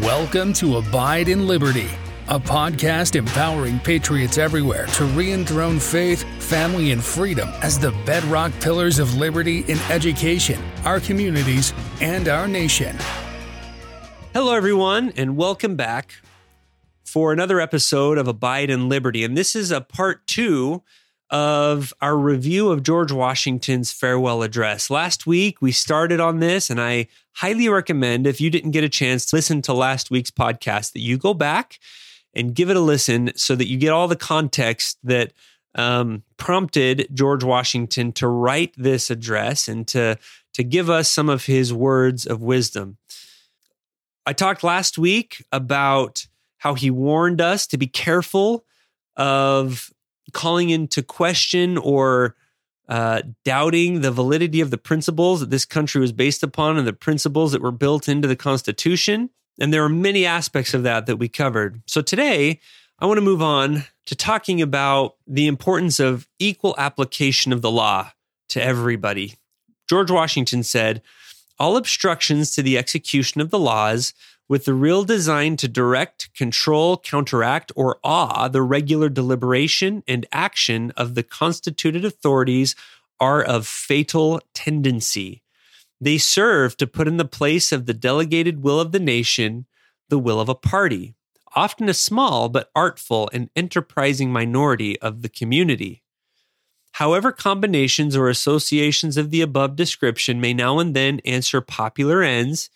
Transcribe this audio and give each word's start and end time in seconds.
Welcome 0.00 0.54
to 0.54 0.78
Abide 0.78 1.28
in 1.28 1.46
Liberty, 1.46 1.90
a 2.28 2.40
podcast 2.40 3.16
empowering 3.16 3.78
patriots 3.78 4.38
everywhere 4.38 4.86
to 4.86 5.04
re 5.04 5.30
enthrone 5.30 5.78
faith, 5.78 6.22
family, 6.42 6.92
and 6.92 7.04
freedom 7.04 7.50
as 7.60 7.78
the 7.78 7.90
bedrock 8.06 8.50
pillars 8.62 8.98
of 8.98 9.18
liberty 9.18 9.58
in 9.68 9.78
education, 9.90 10.58
our 10.86 11.00
communities, 11.00 11.74
and 12.00 12.28
our 12.28 12.48
nation. 12.48 12.96
Hello, 14.32 14.54
everyone, 14.54 15.12
and 15.18 15.36
welcome 15.36 15.76
back 15.76 16.14
for 17.04 17.30
another 17.30 17.60
episode 17.60 18.16
of 18.16 18.26
Abide 18.26 18.70
in 18.70 18.88
Liberty. 18.88 19.22
And 19.22 19.36
this 19.36 19.54
is 19.54 19.70
a 19.70 19.82
part 19.82 20.26
two 20.26 20.82
of 21.30 21.92
our 22.00 22.16
review 22.16 22.70
of 22.70 22.82
George 22.82 23.10
Washington's 23.10 23.92
farewell 23.92 24.42
address. 24.42 24.90
Last 24.90 25.26
week, 25.26 25.60
we 25.60 25.72
started 25.72 26.20
on 26.20 26.38
this, 26.38 26.70
and 26.70 26.80
I 26.80 27.08
highly 27.32 27.68
recommend 27.68 28.26
if 28.26 28.40
you 28.40 28.50
didn't 28.50 28.72
get 28.72 28.84
a 28.84 28.88
chance 28.88 29.26
to 29.26 29.36
listen 29.36 29.62
to 29.62 29.72
last 29.72 30.10
week's 30.10 30.30
podcast, 30.30 30.92
that 30.92 31.00
you 31.00 31.18
go 31.18 31.34
back 31.34 31.78
and 32.34 32.54
give 32.54 32.70
it 32.70 32.76
a 32.76 32.80
listen 32.80 33.32
so 33.36 33.54
that 33.56 33.68
you 33.68 33.76
get 33.76 33.92
all 33.92 34.08
the 34.08 34.16
context 34.16 34.98
that 35.02 35.32
um, 35.74 36.22
prompted 36.36 37.08
George 37.12 37.42
Washington 37.42 38.12
to 38.12 38.28
write 38.28 38.74
this 38.76 39.10
address 39.10 39.66
and 39.66 39.86
to, 39.88 40.18
to 40.52 40.62
give 40.62 40.88
us 40.88 41.10
some 41.10 41.28
of 41.28 41.46
his 41.46 41.72
words 41.72 42.26
of 42.26 42.42
wisdom. 42.42 42.98
I 44.26 44.32
talked 44.32 44.62
last 44.62 44.98
week 44.98 45.44
about 45.52 46.26
how 46.58 46.74
he 46.74 46.90
warned 46.90 47.40
us 47.40 47.66
to 47.68 47.78
be 47.78 47.86
careful 47.86 48.64
of 49.16 49.92
calling 50.34 50.70
into 50.70 51.02
question 51.02 51.78
or 51.78 52.36
uh, 52.88 53.22
doubting 53.44 54.02
the 54.02 54.10
validity 54.10 54.60
of 54.60 54.70
the 54.70 54.76
principles 54.78 55.40
that 55.40 55.50
this 55.50 55.64
country 55.64 56.00
was 56.00 56.12
based 56.12 56.42
upon 56.42 56.76
and 56.76 56.86
the 56.86 56.92
principles 56.92 57.52
that 57.52 57.62
were 57.62 57.70
built 57.70 58.08
into 58.08 58.28
the 58.28 58.36
Constitution. 58.36 59.30
And 59.58 59.72
there 59.72 59.84
are 59.84 59.88
many 59.88 60.26
aspects 60.26 60.74
of 60.74 60.82
that 60.82 61.06
that 61.06 61.16
we 61.16 61.28
covered. 61.28 61.80
So 61.86 62.02
today, 62.02 62.60
I 62.98 63.06
want 63.06 63.18
to 63.18 63.22
move 63.24 63.40
on 63.40 63.84
to 64.06 64.14
talking 64.14 64.60
about 64.60 65.16
the 65.26 65.46
importance 65.46 65.98
of 65.98 66.28
equal 66.38 66.74
application 66.76 67.52
of 67.52 67.62
the 67.62 67.70
law 67.70 68.10
to 68.50 68.62
everybody. 68.62 69.34
George 69.88 70.10
Washington 70.10 70.62
said, 70.62 71.02
All 71.58 71.76
obstructions 71.76 72.52
to 72.52 72.62
the 72.62 72.76
execution 72.76 73.40
of 73.40 73.50
the 73.50 73.58
laws 73.58 74.12
with 74.48 74.64
the 74.64 74.74
real 74.74 75.04
design 75.04 75.56
to 75.56 75.68
direct, 75.68 76.32
control, 76.34 76.96
counteract, 76.96 77.72
or 77.74 77.98
awe 78.04 78.48
the 78.48 78.62
regular 78.62 79.08
deliberation 79.08 80.02
and 80.06 80.26
action 80.32 80.90
of 80.96 81.14
the 81.14 81.22
constituted 81.22 82.04
authorities 82.04 82.74
are 83.20 83.42
of 83.42 83.66
fatal 83.66 84.40
tendency. 84.52 85.42
They 86.00 86.18
serve 86.18 86.76
to 86.76 86.86
put 86.86 87.08
in 87.08 87.16
the 87.16 87.24
place 87.24 87.72
of 87.72 87.86
the 87.86 87.94
delegated 87.94 88.62
will 88.62 88.80
of 88.80 88.92
the 88.92 89.00
nation 89.00 89.66
the 90.10 90.18
will 90.18 90.38
of 90.38 90.50
a 90.50 90.54
party, 90.54 91.14
often 91.56 91.88
a 91.88 91.94
small 91.94 92.48
but 92.50 92.70
artful 92.76 93.30
and 93.32 93.48
enterprising 93.56 94.30
minority 94.30 95.00
of 95.00 95.22
the 95.22 95.28
community. 95.28 96.02
However, 96.92 97.32
combinations 97.32 98.14
or 98.14 98.28
associations 98.28 99.16
of 99.16 99.30
the 99.30 99.40
above 99.40 99.74
description 99.74 100.40
may 100.40 100.52
now 100.52 100.78
and 100.78 100.94
then 100.94 101.20
answer 101.24 101.60
popular 101.60 102.22
ends, 102.22 102.70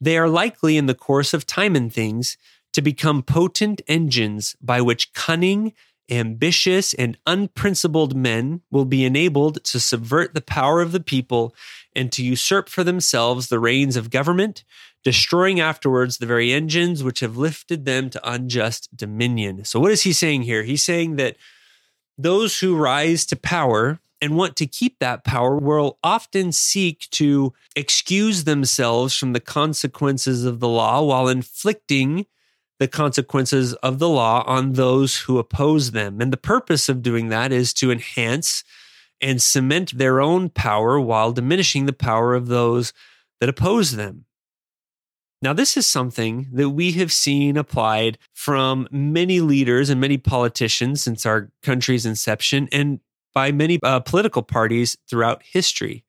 they 0.00 0.16
are 0.16 0.28
likely 0.28 0.76
in 0.76 0.86
the 0.86 0.94
course 0.94 1.34
of 1.34 1.46
time 1.46 1.76
and 1.76 1.92
things 1.92 2.36
to 2.72 2.82
become 2.82 3.22
potent 3.22 3.82
engines 3.88 4.56
by 4.60 4.80
which 4.80 5.12
cunning, 5.12 5.72
ambitious, 6.10 6.94
and 6.94 7.18
unprincipled 7.26 8.16
men 8.16 8.62
will 8.70 8.84
be 8.84 9.04
enabled 9.04 9.62
to 9.64 9.80
subvert 9.80 10.34
the 10.34 10.40
power 10.40 10.80
of 10.80 10.92
the 10.92 11.00
people 11.00 11.54
and 11.94 12.12
to 12.12 12.24
usurp 12.24 12.68
for 12.68 12.84
themselves 12.84 13.48
the 13.48 13.58
reins 13.58 13.96
of 13.96 14.10
government, 14.10 14.64
destroying 15.04 15.60
afterwards 15.60 16.18
the 16.18 16.26
very 16.26 16.52
engines 16.52 17.02
which 17.02 17.20
have 17.20 17.36
lifted 17.36 17.84
them 17.84 18.10
to 18.10 18.30
unjust 18.30 18.94
dominion. 18.96 19.64
So, 19.64 19.80
what 19.80 19.92
is 19.92 20.02
he 20.02 20.12
saying 20.12 20.42
here? 20.42 20.62
He's 20.62 20.82
saying 20.82 21.16
that 21.16 21.36
those 22.16 22.60
who 22.60 22.76
rise 22.76 23.24
to 23.26 23.36
power 23.36 23.98
and 24.20 24.36
want 24.36 24.56
to 24.56 24.66
keep 24.66 24.98
that 24.98 25.24
power 25.24 25.56
will 25.56 25.98
often 26.04 26.52
seek 26.52 27.08
to 27.10 27.52
excuse 27.74 28.44
themselves 28.44 29.14
from 29.14 29.32
the 29.32 29.40
consequences 29.40 30.44
of 30.44 30.60
the 30.60 30.68
law 30.68 31.02
while 31.02 31.28
inflicting 31.28 32.26
the 32.78 32.88
consequences 32.88 33.74
of 33.74 33.98
the 33.98 34.08
law 34.08 34.42
on 34.46 34.72
those 34.72 35.18
who 35.18 35.38
oppose 35.38 35.90
them. 35.90 36.20
And 36.20 36.32
the 36.32 36.38
purpose 36.38 36.88
of 36.88 37.02
doing 37.02 37.28
that 37.28 37.52
is 37.52 37.74
to 37.74 37.90
enhance 37.90 38.64
and 39.20 39.40
cement 39.40 39.96
their 39.96 40.20
own 40.20 40.48
power 40.48 40.98
while 40.98 41.32
diminishing 41.32 41.86
the 41.86 41.92
power 41.92 42.34
of 42.34 42.48
those 42.48 42.92
that 43.38 43.50
oppose 43.50 43.96
them. 43.96 44.24
Now, 45.42 45.52
this 45.54 45.76
is 45.76 45.86
something 45.86 46.48
that 46.52 46.70
we 46.70 46.92
have 46.92 47.12
seen 47.12 47.56
applied 47.56 48.18
from 48.34 48.86
many 48.90 49.40
leaders 49.40 49.88
and 49.88 50.00
many 50.00 50.18
politicians 50.18 51.02
since 51.02 51.24
our 51.24 51.50
country's 51.62 52.04
inception. 52.04 52.68
And 52.72 53.00
by 53.34 53.52
many 53.52 53.78
uh, 53.82 54.00
political 54.00 54.42
parties 54.42 54.96
throughout 55.08 55.42
history. 55.42 56.04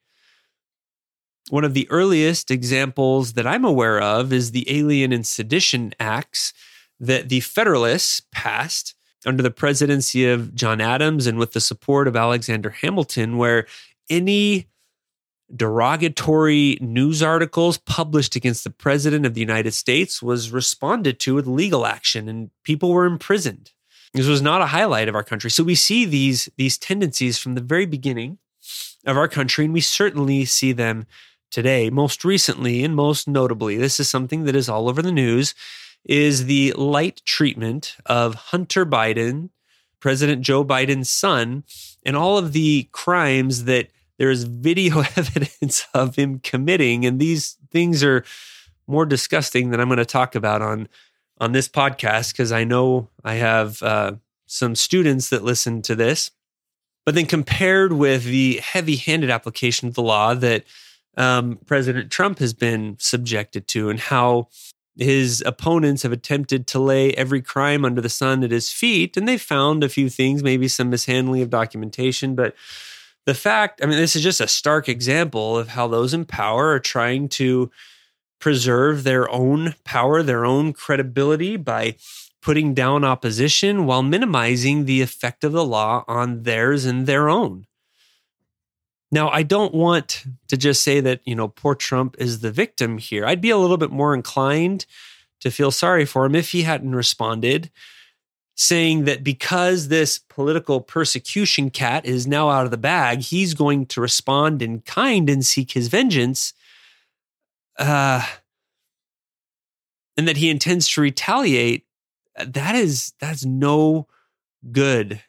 One 1.50 1.64
of 1.64 1.74
the 1.74 1.90
earliest 1.90 2.52
examples 2.52 3.34
that 3.34 3.48
I'm 3.48 3.66
aware 3.66 4.02
of 4.02 4.32
is 4.32 4.52
the 4.52 4.66
Alien 4.70 5.12
and 5.12 5.26
Sedition 5.26 5.94
Acts 6.00 6.54
that 7.00 7.30
the 7.30 7.40
Federalists 7.40 8.22
passed 8.32 8.96
under 9.26 9.44
the 9.44 9.52
presidency 9.52 10.28
of 10.28 10.56
John 10.56 10.82
Adams 10.82 11.28
and 11.28 11.38
with 11.38 11.52
the 11.52 11.62
support 11.62 12.08
of 12.08 12.16
Alexander 12.16 12.70
Hamilton, 12.70 13.38
where 13.38 13.68
any 14.10 14.68
derogatory 15.56 16.78
news 16.80 17.22
articles 17.22 17.78
published 17.78 18.36
against 18.36 18.64
the 18.64 18.70
president 18.70 19.26
of 19.26 19.34
the 19.34 19.42
United 19.42 19.74
States 19.74 20.22
was 20.22 20.52
responded 20.52 21.20
to 21.20 21.36
with 21.36 21.46
legal 21.48 21.86
action 21.86 22.30
and 22.30 22.52
people 22.64 22.92
were 22.92 23.06
imprisoned. 23.06 23.72
This 24.14 24.28
was 24.28 24.42
not 24.42 24.62
a 24.62 24.68
highlight 24.68 25.08
of 25.08 25.16
our 25.16 25.24
country. 25.24 25.50
So 25.50 25.64
we 25.64 25.76
see 25.76 26.06
these 26.06 26.50
these 26.58 26.78
tendencies 26.78 27.38
from 27.38 27.56
the 27.56 27.62
very 27.62 27.86
beginning 27.86 28.40
of 29.06 29.18
our 29.18 29.28
country, 29.28 29.66
and 29.66 29.74
we 29.74 29.82
certainly 29.82 30.46
see 30.46 30.74
them 30.74 31.06
today. 31.50 31.90
Most 31.90 32.24
recently 32.24 32.84
and 32.84 32.96
most 32.96 33.28
notably, 33.28 33.78
this 33.78 34.00
is 34.00 34.10
something 34.10 34.44
that 34.46 34.56
is 34.56 34.70
all 34.70 34.90
over 34.90 35.02
the 35.02 35.12
news, 35.12 35.56
is 36.06 36.46
the 36.46 36.74
light 36.74 37.22
treatment 37.26 37.96
of 38.06 38.36
Hunter 38.36 38.86
Biden, 38.86 39.50
President 40.00 40.42
Joe 40.42 40.66
Biden's 40.66 41.10
son, 41.10 41.64
and 42.06 42.16
all 42.16 42.38
of 42.38 42.54
the 42.54 42.90
crimes 42.92 43.66
that 43.66 43.90
there 44.18 44.30
is 44.30 44.44
video 44.44 45.00
evidence 45.16 45.88
of 45.94 46.16
him 46.16 46.40
committing. 46.40 47.06
And 47.06 47.20
these 47.20 47.58
things 47.72 48.04
are 48.04 48.26
more 48.88 49.06
disgusting 49.06 49.70
than 49.70 49.80
I'm 49.80 49.88
going 49.88 49.98
to 49.98 50.06
talk 50.06 50.36
about 50.36 50.62
on 50.62 50.90
on 51.42 51.52
this 51.52 51.68
podcast 51.68 52.32
because 52.32 52.52
I 52.52 52.64
know 52.64 53.10
I 53.26 53.34
have 53.34 53.82
uh, 53.82 54.14
some 54.46 54.76
students 54.76 55.30
that 55.30 55.44
listen 55.44 55.82
to 55.82 55.96
this. 55.96 56.30
But 57.04 57.16
then 57.16 57.26
compared 57.26 57.94
with 57.94 58.26
the 58.26 58.62
heavy 58.64 58.96
handed 58.96 59.32
application 59.32 59.88
of 59.88 59.96
the 59.96 60.04
law 60.04 60.36
that 60.36 60.64
um, 61.18 61.58
President 61.66 62.12
Trump 62.12 62.38
has 62.38 62.54
been 62.54 62.96
subjected 63.00 63.68
to 63.70 63.90
and 63.90 64.00
how 64.00 64.50
his 64.96 65.42
opponents 65.44 66.04
have 66.04 66.12
attempted 66.12 66.68
to 66.68 66.80
lay 66.80 67.12
every 67.14 67.42
crime 67.42 67.84
under 67.86 68.02
the 68.02 68.08
sun 68.10 68.44
at 68.44 68.52
his 68.52 68.72
feet. 68.72 69.18
And 69.18 69.28
they 69.28 69.40
found 69.40 69.84
a 69.84 69.90
few 69.90 70.10
things, 70.10 70.44
maybe 70.44 70.68
some 70.68 70.92
mishandling 70.92 71.42
of 71.42 71.50
documentation. 71.50 72.36
But 72.36 72.56
the 73.26 73.34
fact, 73.34 73.82
I 73.84 73.88
mean, 73.88 73.98
this 73.98 74.16
is 74.16 74.22
just 74.22 74.42
a 74.42 74.48
stark 74.48 74.88
example 74.88 75.58
of 75.58 75.70
how 75.70 75.88
those 75.88 76.14
in 76.14 76.26
power 76.26 76.70
are 76.70 76.80
trying 76.80 77.30
to 77.30 77.72
preserve 78.42 79.04
their 79.04 79.30
own 79.30 79.76
power, 79.86 80.22
their 80.22 80.44
own 80.44 80.74
credibility 80.74 81.56
by 81.56 81.96
putting 82.42 82.74
down 82.74 83.06
opposition 83.06 83.86
while 83.86 84.02
minimizing 84.02 84.86
the 84.86 85.02
effect 85.02 85.44
of 85.44 85.52
the 85.52 85.64
law 85.64 86.04
on 86.08 86.44
theirs 86.44 86.84
and 86.86 87.06
their 87.06 87.30
own. 87.30 87.68
Now, 89.12 89.30
I 89.30 89.44
don't 89.44 89.74
want 89.74 90.24
to 90.48 90.58
just 90.58 90.84
say 90.84 91.02
that, 91.02 91.22
you 91.24 91.36
know, 91.36 91.50
poor 91.50 91.76
Trump 91.76 92.16
is 92.18 92.40
the 92.40 92.52
victim 92.52 92.98
here. 92.98 93.26
I'd 93.26 93.42
be 93.42 93.50
a 93.50 93.58
little 93.58 93.78
bit 93.78 93.92
more 93.92 94.14
inclined 94.14 94.86
to 95.42 95.52
feel 95.52 95.72
sorry 95.72 96.06
for 96.06 96.26
him 96.26 96.34
if 96.34 96.52
he 96.52 96.64
hadn't 96.64 96.96
responded, 96.96 97.70
saying 98.56 99.04
that 99.06 99.24
because 99.24 99.90
this 99.90 100.18
political 100.18 100.82
persecution 100.82 101.70
cat 101.70 102.06
is 102.06 102.26
now 102.26 102.50
out 102.50 102.66
of 102.66 102.72
the 102.72 102.78
bag, 102.78 103.20
he's 103.20 103.54
going 103.54 103.86
to 103.88 104.02
respond 104.02 104.62
in 104.62 104.82
kind 104.82 105.30
and 105.30 105.46
seek 105.46 105.72
his 105.72 105.90
vengeance 105.90 106.54
uh, 107.78 108.26
and 110.18 110.28
that 110.28 110.38
he 110.38 110.50
intends 110.50 110.90
to 110.90 111.02
retaliate, 111.02 111.86
that 112.38 112.76
is 112.76 113.14
that's 113.20 113.46
no 113.46 114.08
good. 114.72 115.22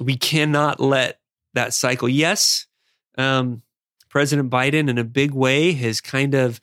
We 0.00 0.16
cannot 0.16 0.80
let 0.80 1.20
that 1.54 1.74
cycle. 1.74 2.08
Yes, 2.08 2.66
um, 3.18 3.62
President 4.08 4.50
Biden, 4.50 4.88
in 4.88 4.98
a 4.98 5.04
big 5.04 5.32
way, 5.32 5.72
has 5.72 6.00
kind 6.00 6.34
of 6.34 6.60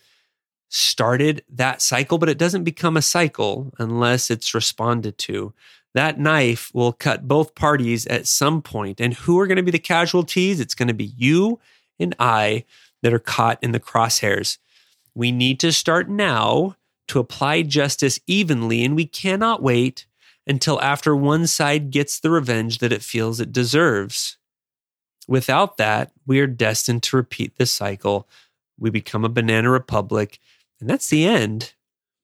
started 0.69 1.43
that 1.49 1.81
cycle, 1.81 2.17
but 2.17 2.29
it 2.29 2.37
doesn't 2.37 2.63
become 2.63 2.95
a 2.95 3.01
cycle 3.01 3.71
unless 3.79 4.29
it's 4.29 4.53
responded 4.53 5.17
to. 5.17 5.53
That 5.95 6.19
knife 6.19 6.69
will 6.73 6.93
cut 6.93 7.27
both 7.27 7.55
parties 7.55 8.05
at 8.05 8.27
some 8.27 8.61
point. 8.61 9.01
And 9.01 9.13
who 9.13 9.39
are 9.39 9.47
going 9.47 9.57
to 9.57 9.63
be 9.63 9.71
the 9.71 9.79
casualties? 9.79 10.59
It's 10.59 10.75
going 10.75 10.87
to 10.87 10.93
be 10.93 11.11
you 11.17 11.59
and 11.99 12.15
I 12.19 12.65
that 13.01 13.13
are 13.13 13.19
caught 13.19 13.57
in 13.63 13.71
the 13.71 13.79
crosshairs. 13.79 14.59
We 15.13 15.31
need 15.31 15.59
to 15.61 15.71
start 15.71 16.09
now 16.09 16.75
to 17.07 17.19
apply 17.19 17.63
justice 17.63 18.19
evenly, 18.27 18.83
and 18.83 18.95
we 18.95 19.05
cannot 19.05 19.63
wait 19.63 20.05
until 20.47 20.81
after 20.81 21.15
one 21.15 21.47
side 21.47 21.91
gets 21.91 22.19
the 22.19 22.29
revenge 22.29 22.79
that 22.79 22.93
it 22.93 23.03
feels 23.03 23.39
it 23.39 23.51
deserves. 23.51 24.37
Without 25.27 25.77
that, 25.77 26.11
we 26.25 26.39
are 26.39 26.47
destined 26.47 27.03
to 27.03 27.17
repeat 27.17 27.57
this 27.57 27.71
cycle. 27.71 28.27
We 28.79 28.89
become 28.89 29.23
a 29.23 29.29
banana 29.29 29.69
republic, 29.69 30.39
and 30.79 30.89
that's 30.89 31.09
the 31.09 31.25
end 31.25 31.73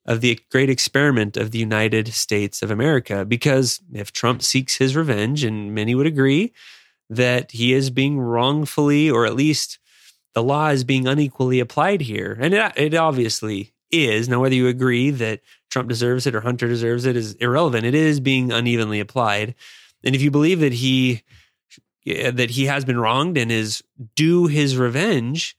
of 0.06 0.22
the 0.22 0.40
great 0.52 0.70
experiment 0.70 1.36
of 1.36 1.52
the 1.52 1.60
United 1.60 2.14
States 2.14 2.62
of 2.62 2.72
America. 2.72 3.26
Because 3.26 3.82
if 3.94 4.12
Trump 4.12 4.42
seeks 4.42 4.78
his 4.78 4.96
revenge, 4.96 5.44
and 5.44 5.74
many 5.74 5.96
would 5.96 6.08
agree 6.08 6.54
that 7.10 7.52
he 7.52 7.74
is 7.74 7.90
being 7.90 8.20
wrongfully, 8.20 9.10
or 9.10 9.26
at 9.26 9.36
least 9.36 9.78
the 10.36 10.44
law 10.44 10.68
is 10.68 10.84
being 10.84 11.08
unequally 11.08 11.60
applied 11.60 12.02
here, 12.02 12.38
and 12.40 12.54
it, 12.54 12.74
it 12.76 12.94
obviously 12.94 13.74
is. 13.90 14.30
Now, 14.30 14.42
whether 14.42 14.54
you 14.54 14.68
agree 14.68 15.10
that 15.10 15.42
Trump 15.70 15.90
deserves 15.90 16.28
it 16.28 16.36
or 16.36 16.42
Hunter 16.42 16.68
deserves 16.68 17.06
it 17.06 17.16
is 17.16 17.34
irrelevant. 17.36 17.86
It 17.86 17.96
is 17.96 18.20
being 18.20 18.52
unevenly 18.52 19.00
applied. 19.00 19.56
And 20.04 20.16
if 20.16 20.22
you 20.22 20.32
believe 20.32 20.60
that 20.60 20.74
he 20.74 21.24
that 22.06 22.52
he 22.52 22.66
has 22.66 22.86
been 22.86 23.00
wronged 23.00 23.36
and 23.36 23.52
is 23.52 23.84
due 24.16 24.46
his 24.46 24.78
revenge, 24.78 25.58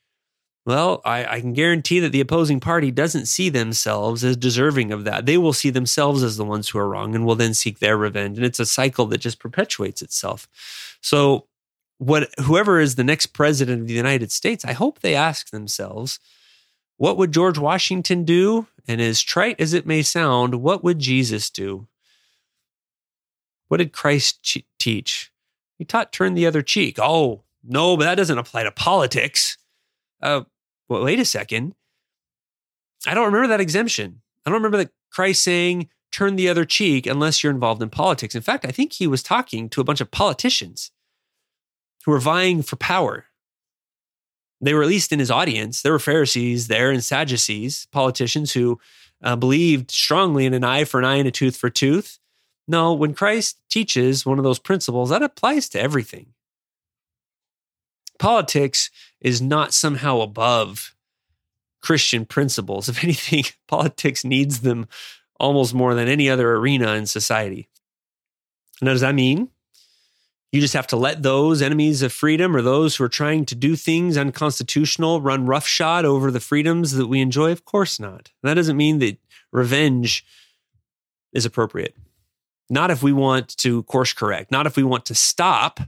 well, 0.65 1.01
I, 1.05 1.25
I, 1.25 1.41
can 1.41 1.53
guarantee 1.53 1.99
that 2.01 2.13
the 2.13 2.21
opposing 2.21 2.61
party 2.61 2.93
doesn't 2.93 3.27
see 3.27 3.49
themselves 3.49 4.23
as 4.23 4.37
deserving 4.37 4.93
of 4.93 5.05
that. 5.05 5.27
They 5.27 5.39
will 5.39 5.53
see 5.53 5.71
themselves 5.71 6.23
as 6.23 6.37
the 6.37 6.45
ones 6.45 6.69
who 6.69 6.79
are 6.79 6.89
wrong 6.89 7.15
and 7.15 7.27
will 7.27 7.35
then 7.35 7.53
seek 7.53 7.81
their 7.81 7.97
revenge. 7.97 8.39
And 8.39 8.47
it's 8.47 8.61
a 8.61 8.67
cycle 8.67 9.07
that 9.07 9.19
just 9.19 9.39
perpetuates 9.41 10.03
itself. 10.03 10.49
So, 11.01 11.47
what 11.99 12.29
whoever 12.41 12.81
is 12.81 12.95
the 12.95 13.05
next 13.05 13.27
president 13.27 13.83
of 13.83 13.89
the 13.89 13.95
United 13.95 14.31
States, 14.31 14.65
I 14.65 14.73
hope 14.73 15.01
they 15.01 15.15
ask 15.15 15.51
themselves, 15.51 16.19
what 16.97 17.17
would 17.17 17.33
George 17.33 17.59
Washington 17.59 18.25
do? 18.25 18.67
And 18.89 19.01
as 19.01 19.21
trite 19.21 19.61
as 19.61 19.73
it 19.73 19.87
may 19.87 20.03
sound, 20.03 20.57
what 20.57 20.85
would 20.85 20.99
Jesus 20.99 21.51
do? 21.51 21.87
What 23.69 23.79
did 23.79 23.93
Christ 23.93 24.57
teach? 24.79 25.33
He 25.77 25.85
taught 25.85 26.13
turn 26.13 26.35
the 26.35 26.47
other 26.47 26.63
cheek. 26.63 26.99
Oh, 27.01 27.43
no, 27.65 27.97
but 27.97 28.05
that 28.05 28.15
doesn't 28.15 28.39
apply 28.39 28.63
to 28.63 28.71
politics. 28.71 29.59
Uh, 30.23 30.43
well, 30.89 31.05
wait 31.05 31.19
a 31.19 31.25
second. 31.25 31.75
I 33.07 33.15
don't 33.15 33.27
remember 33.27 33.49
that 33.49 33.61
exemption. 33.61 34.23
I 34.45 34.51
don't 34.51 34.59
remember 34.59 34.79
that 34.79 34.93
Christ 35.11 35.43
saying, 35.43 35.89
turn 36.13 36.37
the 36.37 36.49
other 36.49 36.65
cheek 36.65 37.07
unless 37.07 37.43
you're 37.43 37.53
involved 37.53 37.83
in 37.83 37.91
politics. 37.91 38.35
In 38.35 38.43
fact, 38.43 38.65
I 38.65 38.71
think 38.71 38.95
he 38.95 39.07
was 39.07 39.23
talking 39.23 39.69
to 39.71 39.81
a 39.81 39.85
bunch 39.85 40.01
of 40.01 40.11
politicians 40.11 40.93
who 42.07 42.13
were 42.13 42.21
vying 42.21 42.63
for 42.63 42.77
power. 42.77 43.27
They 44.61 44.73
were 44.73 44.83
at 44.83 44.89
least 44.89 45.13
in 45.13 45.19
his 45.19 45.31
audience. 45.31 45.83
There 45.83 45.93
were 45.93 45.99
Pharisees 45.99 46.69
there 46.69 46.91
and 46.91 47.05
Sadducees, 47.05 47.89
politicians 47.93 48.53
who 48.53 48.81
uh, 49.23 49.37
believed 49.37 49.91
strongly 49.91 50.47
in 50.47 50.55
an 50.55 50.65
eye 50.65 50.85
for 50.85 50.99
an 50.99 51.05
eye 51.05 51.17
and 51.17 51.29
a 51.29 51.33
tooth 51.33 51.57
for 51.57 51.69
tooth. 51.69 52.19
No, 52.69 52.95
when 52.95 53.13
Christ 53.13 53.59
teaches 53.69 54.25
one 54.25 54.39
of 54.39 54.45
those 54.45 54.59
principles, 54.59 55.11
that 55.11 55.23
applies 55.23 55.69
to 55.71 55.81
everything. 55.81 56.29
Politics 58.19 58.91
is 59.21 59.43
not 59.43 59.75
somehow 59.75 60.21
above 60.21 60.95
Christian 61.83 62.25
principles. 62.25 62.89
If 62.89 63.05
anything, 63.05 63.45
politics 63.67 64.25
needs 64.25 64.61
them 64.61 64.87
almost 65.39 65.75
more 65.75 65.95
than 65.95 66.09
any 66.09 66.31
other 66.31 66.55
arena 66.55 66.93
in 66.93 67.07
society. 67.07 67.69
Now, 68.81 68.93
does 68.93 69.03
that 69.03 69.15
mean 69.15 69.51
you 70.57 70.61
just 70.61 70.75
have 70.75 70.87
to 70.89 70.97
let 70.97 71.23
those 71.23 71.63
enemies 71.63 72.03
of 72.03 72.13
freedom 72.13 72.57
or 72.57 72.63
those 72.63 72.97
who 72.97 73.05
are 73.05 73.09
trying 73.09 73.45
to 73.47 73.55
do 73.55 73.77
things 73.77 74.17
unconstitutional 74.17 75.21
run 75.21 75.47
roughshod 75.47 76.05
over 76.05 76.31
the 76.31 76.41
freedoms 76.41 76.93
that 76.93 77.07
we 77.07 77.21
enjoy? 77.21 77.53
Of 77.53 77.65
course 77.65 78.01
not. 78.01 78.33
That 78.43 78.55
doesn't 78.55 78.77
mean 78.77 78.99
that 78.99 79.19
revenge 79.53 80.25
is 81.33 81.45
appropriate. 81.45 81.95
Not 82.69 82.91
if 82.91 83.03
we 83.03 83.13
want 83.13 83.57
to 83.59 83.85
course 83.85 84.13
correct, 84.13 84.51
not 84.51 84.67
if 84.67 84.77
we 84.77 84.83
want 84.83 85.07
to 85.07 85.15
stop 85.15 85.81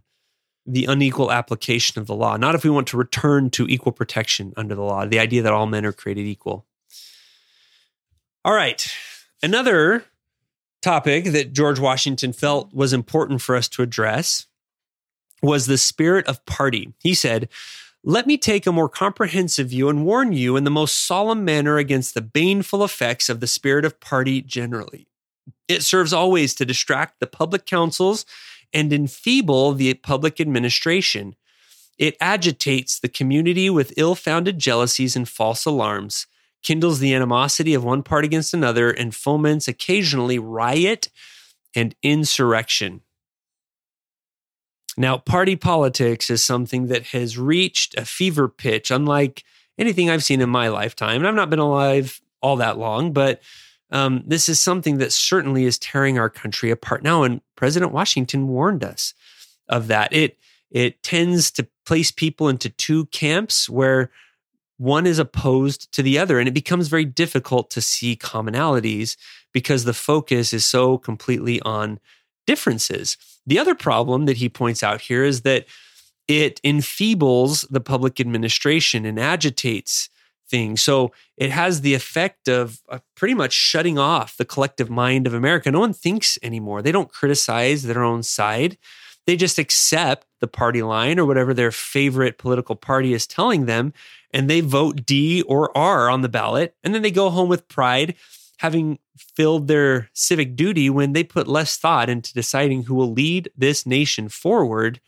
the 0.66 0.84
unequal 0.84 1.32
application 1.32 1.98
of 1.98 2.06
the 2.06 2.14
law, 2.14 2.36
not 2.36 2.54
if 2.54 2.62
we 2.62 2.70
want 2.70 2.86
to 2.88 2.96
return 2.96 3.50
to 3.50 3.66
equal 3.66 3.90
protection 3.90 4.52
under 4.56 4.74
the 4.74 4.82
law, 4.82 5.06
the 5.06 5.18
idea 5.18 5.42
that 5.42 5.52
all 5.52 5.66
men 5.66 5.86
are 5.86 5.92
created 5.92 6.26
equal. 6.26 6.66
All 8.44 8.52
right. 8.52 8.88
Another 9.42 10.04
topic 10.82 11.24
that 11.24 11.52
George 11.52 11.80
Washington 11.80 12.32
felt 12.32 12.72
was 12.72 12.92
important 12.92 13.40
for 13.40 13.56
us 13.56 13.68
to 13.68 13.82
address 13.82 14.46
was 15.42 15.66
the 15.66 15.78
spirit 15.78 16.26
of 16.26 16.44
party. 16.46 16.92
He 17.00 17.14
said, 17.14 17.48
Let 18.02 18.26
me 18.26 18.36
take 18.36 18.66
a 18.66 18.72
more 18.72 18.88
comprehensive 18.88 19.68
view 19.68 19.88
and 19.88 20.04
warn 20.04 20.32
you 20.32 20.56
in 20.56 20.64
the 20.64 20.70
most 20.70 21.06
solemn 21.06 21.44
manner 21.44 21.78
against 21.78 22.14
the 22.14 22.20
baneful 22.20 22.84
effects 22.84 23.28
of 23.28 23.40
the 23.40 23.46
spirit 23.46 23.84
of 23.84 24.00
party 24.00 24.42
generally. 24.42 25.06
It 25.68 25.82
serves 25.82 26.12
always 26.12 26.54
to 26.54 26.64
distract 26.64 27.20
the 27.20 27.26
public 27.26 27.66
councils 27.66 28.24
and 28.72 28.92
enfeeble 28.92 29.72
the 29.72 29.94
public 29.94 30.40
administration. 30.40 31.36
It 31.98 32.16
agitates 32.20 32.98
the 32.98 33.08
community 33.08 33.68
with 33.68 33.92
ill 33.96 34.14
founded 34.14 34.58
jealousies 34.58 35.16
and 35.16 35.28
false 35.28 35.64
alarms, 35.64 36.26
kindles 36.62 37.00
the 37.00 37.14
animosity 37.14 37.74
of 37.74 37.84
one 37.84 38.02
part 38.02 38.24
against 38.24 38.54
another, 38.54 38.90
and 38.90 39.14
foments 39.14 39.68
occasionally 39.68 40.38
riot 40.38 41.08
and 41.74 41.94
insurrection. 42.02 43.02
Now, 44.98 45.16
party 45.16 45.54
politics 45.54 46.28
is 46.28 46.42
something 46.42 46.88
that 46.88 47.06
has 47.08 47.38
reached 47.38 47.96
a 47.96 48.04
fever 48.04 48.48
pitch, 48.48 48.90
unlike 48.90 49.44
anything 49.78 50.10
I've 50.10 50.24
seen 50.24 50.40
in 50.40 50.50
my 50.50 50.68
lifetime. 50.68 51.18
And 51.18 51.28
I've 51.28 51.36
not 51.36 51.50
been 51.50 51.60
alive 51.60 52.20
all 52.42 52.56
that 52.56 52.78
long, 52.78 53.12
but 53.12 53.40
um, 53.92 54.24
this 54.26 54.48
is 54.48 54.58
something 54.58 54.98
that 54.98 55.12
certainly 55.12 55.64
is 55.64 55.78
tearing 55.78 56.18
our 56.18 56.28
country 56.28 56.72
apart 56.72 57.04
now. 57.04 57.22
And 57.22 57.40
President 57.54 57.92
Washington 57.92 58.48
warned 58.48 58.82
us 58.82 59.14
of 59.68 59.86
that. 59.86 60.12
It 60.12 60.36
it 60.70 61.02
tends 61.02 61.50
to 61.52 61.66
place 61.86 62.10
people 62.10 62.48
into 62.48 62.68
two 62.68 63.06
camps 63.06 63.70
where 63.70 64.10
one 64.76 65.06
is 65.06 65.18
opposed 65.18 65.90
to 65.92 66.02
the 66.02 66.18
other, 66.18 66.38
and 66.38 66.48
it 66.48 66.52
becomes 66.54 66.88
very 66.88 67.04
difficult 67.04 67.70
to 67.70 67.80
see 67.80 68.16
commonalities 68.16 69.16
because 69.52 69.84
the 69.84 69.94
focus 69.94 70.52
is 70.52 70.66
so 70.66 70.98
completely 70.98 71.60
on 71.62 72.00
differences. 72.46 73.16
The 73.48 73.58
other 73.58 73.74
problem 73.74 74.26
that 74.26 74.36
he 74.36 74.50
points 74.50 74.82
out 74.82 75.00
here 75.00 75.24
is 75.24 75.40
that 75.40 75.64
it 76.28 76.60
enfeebles 76.62 77.66
the 77.70 77.80
public 77.80 78.20
administration 78.20 79.06
and 79.06 79.18
agitates 79.18 80.10
things. 80.50 80.82
So 80.82 81.12
it 81.38 81.50
has 81.50 81.80
the 81.80 81.94
effect 81.94 82.46
of 82.46 82.80
uh, 82.90 82.98
pretty 83.16 83.32
much 83.32 83.54
shutting 83.54 83.98
off 83.98 84.36
the 84.36 84.44
collective 84.44 84.90
mind 84.90 85.26
of 85.26 85.32
America. 85.32 85.70
No 85.70 85.80
one 85.80 85.94
thinks 85.94 86.38
anymore. 86.42 86.82
They 86.82 86.92
don't 86.92 87.10
criticize 87.10 87.82
their 87.84 88.04
own 88.04 88.22
side. 88.22 88.76
They 89.26 89.34
just 89.34 89.58
accept 89.58 90.26
the 90.40 90.46
party 90.46 90.82
line 90.82 91.18
or 91.18 91.24
whatever 91.24 91.54
their 91.54 91.70
favorite 91.70 92.36
political 92.36 92.76
party 92.76 93.14
is 93.14 93.26
telling 93.26 93.66
them, 93.66 93.94
and 94.30 94.48
they 94.48 94.60
vote 94.60 95.04
D 95.06 95.42
or 95.42 95.76
R 95.76 96.10
on 96.10 96.20
the 96.20 96.28
ballot. 96.28 96.74
And 96.84 96.94
then 96.94 97.02
they 97.02 97.10
go 97.10 97.30
home 97.30 97.48
with 97.48 97.68
pride 97.68 98.14
having 98.58 98.98
filled 99.16 99.68
their 99.68 100.10
civic 100.12 100.56
duty 100.56 100.90
when 100.90 101.12
they 101.12 101.24
put 101.24 101.48
less 101.48 101.76
thought 101.76 102.10
into 102.10 102.34
deciding 102.34 102.84
who 102.84 102.94
will 102.94 103.12
lead 103.12 103.50
this 103.56 103.86
nation 103.86 104.28
forward 104.28 105.00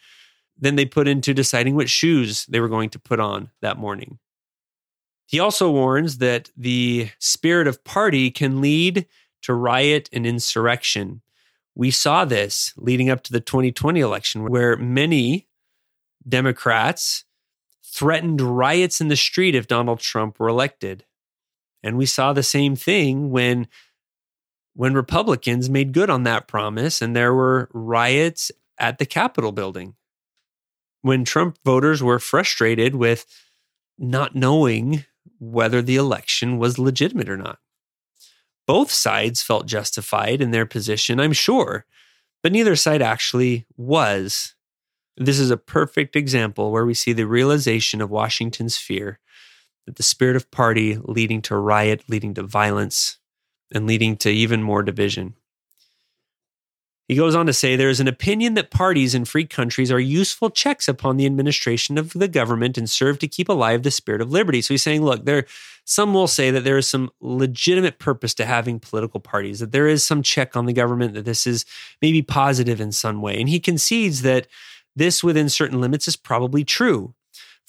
than 0.59 0.76
they 0.76 0.85
put 0.85 1.09
into 1.09 1.35
deciding 1.35 1.75
what 1.75 1.90
shoes 1.90 2.47
they 2.47 2.61
were 2.61 2.69
going 2.69 2.90
to 2.90 2.99
put 2.99 3.19
on 3.19 3.50
that 3.61 3.78
morning. 3.78 4.19
He 5.26 5.40
also 5.40 5.71
warns 5.71 6.19
that 6.19 6.50
the 6.57 7.11
spirit 7.19 7.66
of 7.66 7.85
party 7.85 8.30
can 8.30 8.61
lead 8.61 9.07
to 9.42 9.54
riot 9.54 10.09
and 10.12 10.26
insurrection. 10.26 11.23
We 11.75 11.90
saw 11.90 12.25
this 12.25 12.73
leading 12.76 13.11
up 13.11 13.23
to 13.25 13.33
the 13.33 13.40
2020 13.40 14.00
election, 14.00 14.49
where 14.49 14.76
many 14.76 15.49
Democrats 16.28 17.25
threatened 17.83 18.40
riots 18.40 19.00
in 19.00 19.09
the 19.09 19.16
street 19.16 19.54
if 19.54 19.66
Donald 19.66 20.00
Trump 20.00 20.38
were 20.38 20.49
elected. 20.49 21.04
And 21.83 21.97
we 21.97 22.07
saw 22.07 22.33
the 22.33 22.43
same 22.43 22.77
thing 22.77 23.31
when 23.31 23.69
when 24.75 24.95
Republicans 24.95 25.69
made 25.69 25.93
good 25.93 26.09
on 26.09 26.23
that 26.23 26.47
promise 26.47 27.03
and 27.03 27.15
there 27.15 27.35
were 27.35 27.69
riots 27.73 28.53
at 28.79 28.99
the 28.99 29.07
Capitol 29.07 29.53
building. 29.53 29.95
When 31.03 31.25
Trump 31.25 31.59
voters 31.65 32.03
were 32.03 32.19
frustrated 32.19 32.95
with 32.95 33.27
not 33.99 34.35
knowing 34.35 35.05
whether 35.39 35.83
the 35.83 35.97
election 35.97 36.59
was 36.59 36.79
legitimate 36.79 37.29
or 37.29 37.37
not. 37.37 37.59
Both 38.67 38.91
sides 38.93 39.43
felt 39.43 39.67
justified 39.67 40.41
in 40.41 40.51
their 40.51 40.67
position, 40.67 41.19
I'm 41.19 41.33
sure, 41.33 41.85
but 42.43 42.53
neither 42.53 42.77
side 42.77 43.03
actually 43.03 43.67
was. 43.77 44.55
This 45.17 45.39
is 45.39 45.51
a 45.51 45.57
perfect 45.57 46.17
example 46.17 46.71
where 46.71 46.87
we 46.87 46.95
see 46.95 47.13
the 47.13 47.27
realization 47.27 48.01
of 48.01 48.11
Washington's 48.11 48.77
fear 48.77 49.19
that 49.87 49.97
the 49.97 50.03
spirit 50.03 50.37
of 50.37 50.51
party 50.51 50.99
leading 51.03 51.43
to 51.43 51.57
riot, 51.57 52.05
leading 52.09 52.35
to 52.35 52.43
violence, 52.43 53.19
and 53.73 53.87
leading 53.87 54.17
to 54.19 54.31
even 54.31 54.63
more 54.63 54.83
division. 54.83 55.35
He 57.11 57.17
goes 57.17 57.35
on 57.35 57.47
to 57.47 57.53
say 57.53 57.75
there 57.75 57.89
is 57.89 57.99
an 57.99 58.07
opinion 58.07 58.55
that 58.55 58.71
parties 58.71 59.17
in 59.17 59.25
free 59.25 59.45
countries 59.45 59.91
are 59.91 59.99
useful 59.99 60.49
checks 60.49 60.87
upon 60.87 61.17
the 61.17 61.27
administration 61.27 61.99
of 61.99 62.13
the 62.13 62.29
government 62.29 62.79
and 62.79 62.89
serve 62.89 63.19
to 63.19 63.27
keep 63.27 63.49
alive 63.49 63.83
the 63.83 63.91
spirit 63.91 64.21
of 64.21 64.31
liberty. 64.31 64.63
So 64.63 64.75
he's 64.75 64.85
saying, 64.85 65.03
look, 65.03 65.25
there 65.25 65.47
some 65.85 66.15
will 66.15 66.29
say 66.29 66.53
that 66.53 66.63
there 66.63 66.79
is 66.79 66.87
some 66.87 67.11
legitimate 67.21 67.99
purpose 67.99 68.33
to 68.35 68.47
having 68.47 68.79
political 68.79 69.19
parties, 69.19 69.59
that 69.59 69.73
there 69.73 69.89
is 69.89 70.05
some 70.05 70.23
check 70.23 70.57
on 70.57 70.67
the 70.67 70.73
government, 70.73 71.15
that 71.15 71.25
this 71.25 71.49
is 71.49 71.65
maybe 72.01 72.23
positive 72.23 72.81
in 72.81 72.93
some 72.93 73.21
way. 73.21 73.41
And 73.41 73.49
he 73.49 73.59
concedes 73.59 74.23
that 74.23 74.47
this 74.95 75.25
within 75.25 75.49
certain 75.49 75.81
limits 75.81 76.07
is 76.07 76.15
probably 76.15 76.63
true. 76.63 77.15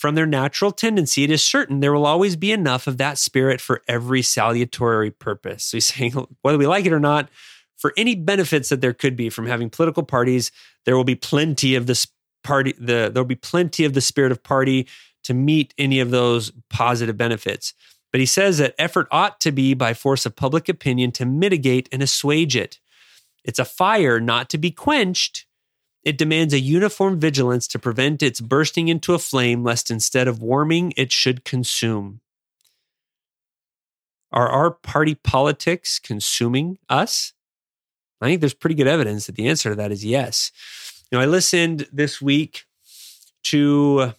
From 0.02 0.16
their 0.16 0.26
natural 0.26 0.72
tendency, 0.72 1.24
it 1.24 1.30
is 1.30 1.44
certain 1.44 1.80
there 1.80 1.94
will 1.94 2.08
always 2.08 2.36
be 2.36 2.52
enough 2.52 2.88
of 2.88 2.98
that 2.98 3.20
spirit 3.20 3.62
for 3.62 3.84
every 3.88 4.24
salutary 4.24 5.12
purpose. 5.12 5.64
So 5.66 5.78
he's 5.78 5.86
saying, 5.94 6.14
whether 6.42 6.58
we 6.58 6.66
like 6.66 6.88
it 6.88 6.92
or 6.92 7.00
not, 7.00 7.30
for 7.78 7.94
any 7.96 8.16
benefits 8.16 8.70
that 8.70 8.82
there 8.82 8.94
could 8.94 9.16
be 9.16 9.30
from 9.30 9.46
having 9.46 9.70
political 9.70 10.02
parties, 10.02 10.52
there 10.86 10.98
will 10.98 11.04
be 11.04 11.14
plenty 11.14 11.76
of 11.76 11.86
this 11.86 12.08
party. 12.44 12.74
The 12.80 13.12
there'll 13.14 13.26
be 13.26 13.36
plenty 13.36 13.86
of 13.86 13.94
the 13.94 14.02
spirit 14.02 14.32
of 14.32 14.42
party 14.42 14.88
to 15.24 15.36
meet 15.36 15.72
any 15.78 16.00
of 16.00 16.10
those 16.10 16.52
positive 16.72 17.16
benefits. 17.16 17.76
But 18.12 18.22
he 18.22 18.26
says 18.26 18.58
that 18.58 18.74
effort 18.80 19.08
ought 19.12 19.40
to 19.42 19.52
be 19.52 19.76
by 19.76 19.94
force 19.94 20.26
of 20.26 20.36
public 20.36 20.68
opinion 20.68 21.12
to 21.12 21.28
mitigate 21.28 21.88
and 21.92 22.02
assuage 22.02 22.56
it. 22.56 22.80
It's 23.44 23.60
a 23.60 23.66
fire 23.66 24.20
not 24.20 24.50
to 24.50 24.58
be 24.58 24.72
quenched. 24.72 25.46
It 26.04 26.18
demands 26.18 26.54
a 26.54 26.60
uniform 26.60 27.20
vigilance 27.20 27.68
to 27.68 27.80
prevent 27.80 28.24
its 28.24 28.42
bursting 28.42 28.88
into 28.88 29.14
a 29.14 29.20
flame, 29.20 29.64
lest 29.64 29.92
instead 29.92 30.28
of 30.28 30.42
warming, 30.42 30.94
it 30.98 31.12
should 31.12 31.46
consume. 31.46 32.22
Are 34.32 34.48
our 34.48 34.72
party 34.72 35.16
politics 35.16 36.00
consuming 36.00 36.80
us? 36.90 37.34
I 38.22 38.28
think 38.28 38.40
there's 38.40 38.54
pretty 38.54 38.76
good 38.76 38.88
evidence 38.88 39.26
that 39.26 39.36
the 39.36 39.48
answer 39.48 39.70
to 39.70 39.76
that 39.76 39.92
is 39.92 40.06
yes. 40.06 40.52
You 41.12 41.18
know, 41.18 41.24
I 41.24 41.28
listened 41.28 41.88
this 41.92 42.22
week 42.22 42.66
to 43.44 44.14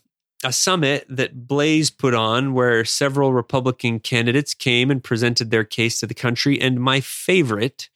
a 0.45 0.53
summit 0.53 1.07
that 1.09 1.47
Blaze 1.47 1.91
put 1.91 2.15
on 2.15 2.53
where 2.53 2.85
several 2.85 3.33
Republican 3.33 4.01
candidates 4.01 4.55
came 4.55 4.91
and 4.91 5.03
presented 5.03 5.51
their 5.51 5.65
case 5.65 6.01
to 6.01 6.07
the 6.07 6.15
country. 6.15 6.61
And 6.61 6.81
my 6.81 7.01
favorite, 7.01 7.89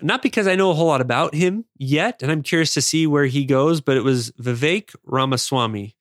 not 0.00 0.22
because 0.22 0.46
I 0.46 0.54
know 0.54 0.70
a 0.70 0.74
whole 0.74 0.86
lot 0.86 1.00
about 1.00 1.34
him 1.34 1.64
yet, 1.76 2.22
and 2.22 2.30
I'm 2.30 2.42
curious 2.42 2.74
to 2.74 2.82
see 2.82 3.06
where 3.06 3.26
he 3.26 3.44
goes, 3.44 3.80
but 3.80 3.96
it 3.96 4.04
was 4.04 4.30
Vivek 4.32 4.94
Ramaswamy. 5.04 5.94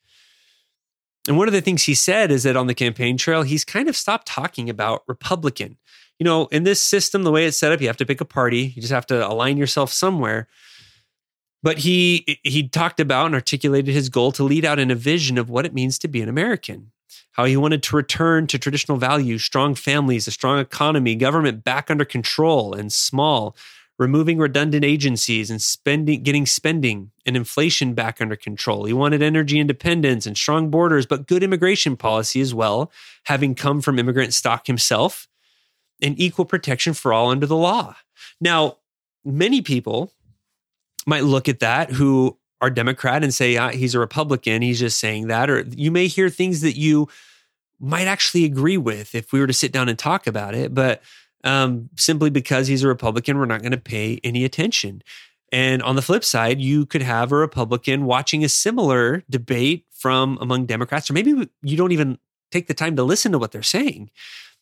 And 1.28 1.38
one 1.38 1.48
of 1.48 1.54
the 1.54 1.62
things 1.62 1.84
he 1.84 1.96
said 1.96 2.32
is 2.32 2.44
that 2.44 2.56
on 2.56 2.68
the 2.68 2.74
campaign 2.74 3.18
trail, 3.18 3.44
he's 3.44 3.66
kind 3.66 3.90
of 3.90 3.98
stopped 3.98 4.28
talking 4.28 4.70
about 4.70 5.04
Republican 5.08 5.78
you 6.20 6.24
know, 6.24 6.48
in 6.48 6.64
this 6.64 6.82
system, 6.82 7.24
the 7.24 7.32
way 7.32 7.46
it's 7.46 7.58
set 7.58 7.72
up, 7.72 7.80
you 7.80 7.88
have 7.88 7.98
to 7.98 8.06
pick 8.06 8.22
a 8.22 8.26
party. 8.26 8.74
You 8.76 8.82
just 8.82 8.94
have 8.94 9.06
to 9.08 9.28
align 9.28 9.58
yourself 9.58 9.92
somewhere. 9.92 10.48
But 11.64 11.80
he 11.80 12.40
he 12.44 12.68
talked 12.68 13.00
about 13.00 13.28
and 13.28 13.36
articulated 13.36 13.94
his 13.94 14.10
goal 14.10 14.32
to 14.34 14.44
lead 14.44 14.66
out 14.66 14.80
in 14.80 14.92
a 14.92 14.96
vision 14.96 15.38
of 15.38 15.50
what 15.50 15.66
it 15.66 15.74
means 15.74 16.00
to 16.00 16.08
be 16.08 16.22
an 16.22 16.30
American. 16.30 16.92
How 17.32 17.46
he 17.46 17.58
wanted 17.58 17.84
to 17.84 17.96
return 17.96 18.48
to 18.48 18.58
traditional 18.58 18.98
values, 18.98 19.44
strong 19.44 19.76
families, 19.76 20.28
a 20.28 20.32
strong 20.32 20.60
economy, 20.60 21.16
government 21.16 21.64
back 21.64 21.92
under 21.92 22.06
control 22.06 22.74
and 22.74 22.92
small, 22.92 23.56
removing 24.00 24.38
redundant 24.38 24.84
agencies 24.84 25.50
and 25.50 25.62
spending 25.62 26.22
getting 26.24 26.46
spending 26.46 27.12
and 27.26 27.36
inflation 27.36 27.94
back 27.94 28.22
under 28.22 28.36
control. 28.36 28.86
He 28.86 28.94
wanted 28.94 29.22
energy 29.22 29.60
independence 29.60 30.26
and 30.26 30.38
strong 30.38 30.70
borders, 30.70 31.06
but 31.06 31.28
good 31.28 31.44
immigration 31.44 31.98
policy 31.98 32.42
as 32.42 32.54
well, 32.54 32.92
having 33.24 33.56
come 33.56 33.82
from 33.82 34.00
immigrant 34.00 34.34
stock 34.34 34.68
himself 34.68 35.28
and 36.02 36.20
equal 36.20 36.46
protection 36.46 36.94
for 36.94 37.12
all 37.12 37.32
under 37.32 37.48
the 37.48 37.56
law. 37.56 37.96
Now, 38.40 38.78
many 39.26 39.62
people 39.62 40.14
might 41.06 41.24
look 41.24 41.50
at 41.50 41.60
that 41.60 41.92
who 41.92 42.38
are 42.62 42.70
Democrat 42.70 43.24
and 43.24 43.34
say 43.34 43.58
ah, 43.58 43.70
he's 43.70 43.96
a 43.96 44.00
Republican. 44.00 44.62
He's 44.62 44.80
just 44.80 45.00
saying 45.00 45.28
that. 45.28 45.50
Or 45.50 45.62
you 45.76 45.92
may 45.92 46.08
hear 46.08 46.30
things 46.30 46.62
that 46.62 46.78
you 46.78 47.08
might 47.80 48.08
actually 48.08 48.46
agree 48.46 48.78
with 48.78 49.14
if 49.14 49.32
we 49.32 49.40
were 49.40 49.48
to 49.48 49.54
sit 49.54 49.72
down 49.72 49.90
and 49.90 49.98
talk 49.98 50.28
about 50.28 50.56
it. 50.56 50.74
But 50.74 51.02
um, 51.44 51.90
simply 51.96 52.30
because 52.30 52.68
he's 52.68 52.84
a 52.84 52.88
Republican, 52.88 53.38
we're 53.38 53.46
not 53.46 53.62
going 53.62 53.72
to 53.72 53.78
pay 53.78 54.20
any 54.24 54.44
attention. 54.44 55.02
And 55.52 55.82
on 55.82 55.96
the 55.96 56.02
flip 56.02 56.24
side, 56.24 56.60
you 56.60 56.86
could 56.86 57.02
have 57.02 57.32
a 57.32 57.38
Republican 57.38 58.06
watching 58.06 58.44
a 58.44 58.50
similar 58.50 59.24
debate 59.30 59.86
from 59.92 60.38
among 60.42 60.66
Democrats, 60.66 61.10
or 61.10 61.14
maybe 61.14 61.50
you 61.62 61.78
don't 61.78 61.92
even 61.92 62.20
take 62.52 62.68
the 62.68 62.74
time 62.74 62.96
to 62.96 63.04
listen 63.04 63.32
to 63.32 63.40
what 63.40 63.52
they're 63.52 63.64
saying. 63.64 64.10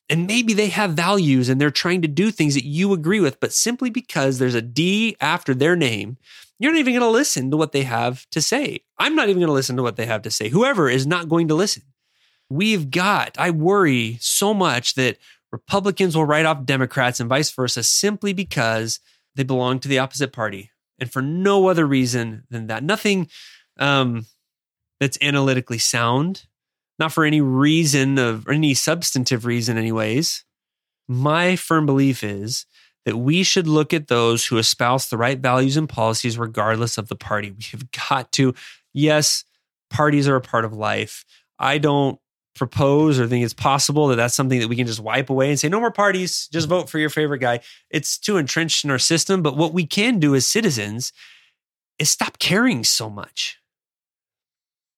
And 0.10 0.28
maybe 0.28 0.54
they 0.54 0.68
have 0.68 0.92
values 0.92 1.50
and 1.50 1.60
they're 1.60 1.72
trying 1.72 2.04
to 2.04 2.08
do 2.08 2.30
things 2.30 2.54
that 2.54 2.66
you 2.66 2.94
agree 2.94 3.20
with, 3.20 3.40
but 3.40 3.54
simply 3.54 3.90
because 3.90 4.38
there's 4.38 4.54
a 4.54 4.62
D 4.62 5.18
after 5.20 5.56
their 5.56 5.76
name, 5.76 6.18
you're 6.60 6.72
not 6.72 6.80
even 6.80 6.94
going 6.94 7.02
to 7.02 7.10
listen 7.10 7.50
to 7.52 7.58
what 7.58 7.72
they 7.72 7.84
have 7.84 8.30
to 8.30 8.42
say. 8.42 8.82
I'm 9.00 9.16
not 9.16 9.30
even 9.30 9.40
going 9.40 9.48
to 9.48 9.54
listen 9.54 9.76
to 9.78 9.84
what 9.84 9.96
they 9.96 10.06
have 10.06 10.22
to 10.22 10.32
say. 10.32 10.50
Whoever 10.50 10.90
is 10.90 11.08
not 11.08 11.28
going 11.28 11.48
to 11.48 11.56
listen. 11.56 11.84
We've 12.50 12.92
got, 12.92 13.36
I 13.40 13.50
worry 13.50 14.18
so 14.22 14.54
much 14.54 14.94
that 14.94 15.18
Republicans 15.52 16.16
will 16.16 16.26
write 16.26 16.46
off 16.46 16.66
Democrats 16.66 17.20
and 17.20 17.30
vice 17.30 17.52
versa 17.52 17.84
simply 17.84 18.34
because 18.34 19.00
they 19.36 19.44
belong 19.44 19.80
to 19.80 19.88
the 19.88 20.00
opposite 20.00 20.34
party 20.34 20.72
and 21.00 21.12
for 21.12 21.22
no 21.22 21.68
other 21.68 21.86
reason 21.86 22.44
than 22.50 22.68
that. 22.68 22.84
Nothing 22.84 23.28
um, 23.80 24.26
that's 25.00 25.18
analytically 25.22 25.78
sound 25.78 26.48
not 27.00 27.12
for 27.12 27.26
any 27.26 27.42
reason 27.42 28.18
of 28.18 28.48
any 28.48 28.74
substantive 28.74 29.46
reason, 29.46 29.78
anyways. 29.78 30.46
My 31.08 31.56
firm 31.56 31.86
belief 31.86 32.24
is 32.24 32.66
that 33.06 33.18
we 33.18 33.44
should 33.44 33.68
look 33.68 33.94
at 33.94 34.08
those 34.08 34.46
who 34.46 34.58
espouse 34.58 35.10
the 35.10 35.18
right 35.18 35.40
values 35.40 35.78
and 35.78 35.88
policies 35.88 36.38
regardless 36.38 36.98
of 36.98 37.08
the 37.08 37.16
party. 37.16 37.52
We 37.52 37.64
have 37.72 37.92
got 37.92 38.32
to, 38.34 38.54
yes, 38.94 39.44
parties 39.90 40.28
are 40.28 40.36
a 40.36 40.42
part 40.42 40.66
of 40.66 40.74
life. 40.74 41.26
I 41.60 41.78
don't 41.78 42.20
propose 42.56 43.20
or 43.20 43.28
think 43.28 43.44
it's 43.44 43.54
possible 43.54 44.08
that 44.08 44.16
that's 44.16 44.34
something 44.34 44.60
that 44.60 44.70
we 44.70 44.76
can 44.76 44.88
just 44.88 45.00
wipe 45.00 45.30
away 45.30 45.50
and 45.50 45.60
say, 45.60 45.70
no 45.70 45.80
more 45.80 45.92
parties, 45.92 46.48
just 46.48 46.70
vote 46.70 46.90
for 46.90 47.00
your 47.00 47.10
favorite 47.10 47.40
guy. 47.40 47.60
It's 47.90 48.18
too 48.18 48.38
entrenched 48.38 48.86
in 48.86 48.92
our 48.92 49.00
system. 49.00 49.42
But 49.42 49.58
what 49.58 49.74
we 49.74 49.86
can 49.86 50.20
do 50.20 50.34
as 50.36 50.48
citizens 50.48 51.12
is 52.00 52.10
stop 52.10 52.40
caring 52.40 52.84
so 52.84 53.10
much 53.10 53.60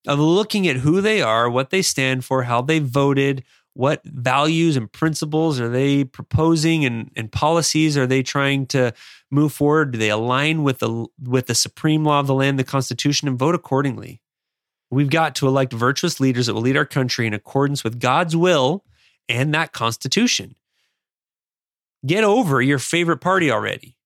of 0.08 0.20
looking 0.20 0.68
at 0.68 0.78
who 0.78 1.02
they 1.02 1.22
are, 1.22 1.50
what 1.50 1.72
they 1.72 1.82
stand 1.82 2.24
for, 2.24 2.44
how 2.44 2.62
they 2.62 2.80
voted, 2.80 3.44
what 3.74 4.02
values 4.06 4.76
and 4.76 4.92
principles 4.92 5.60
are 5.60 5.70
they 5.70 6.04
proposing 6.04 6.86
and, 6.86 7.12
and 7.16 7.32
policies 7.32 7.98
are 7.98 8.08
they 8.08 8.24
trying 8.24 8.66
to 8.68 8.94
move 9.30 9.54
forward? 9.54 9.92
Do 9.92 10.00
they 10.00 10.10
align 10.10 10.64
with 10.64 10.80
the 10.80 11.06
with 11.22 11.48
the 11.48 11.56
supreme 11.56 12.04
law 12.04 12.20
of 12.20 12.28
the 12.28 12.34
land, 12.34 12.58
the 12.58 12.64
Constitution, 12.64 13.28
and 13.28 13.38
vote 13.38 13.54
accordingly? 13.54 14.22
We've 14.90 15.10
got 15.10 15.36
to 15.36 15.48
elect 15.48 15.74
virtuous 15.74 16.20
leaders 16.20 16.48
that 16.48 16.54
will 16.54 16.62
lead 16.62 16.78
our 16.78 16.86
country 16.86 17.28
in 17.28 17.34
accordance 17.34 17.84
with 17.84 18.00
God's 18.00 18.36
will 18.36 18.86
and 19.28 19.54
that 19.54 19.74
Constitution. 19.74 20.56
Get 22.06 22.24
over 22.24 22.62
your 22.62 22.80
favorite 22.80 23.18
party 23.18 23.52
already. 23.52 23.98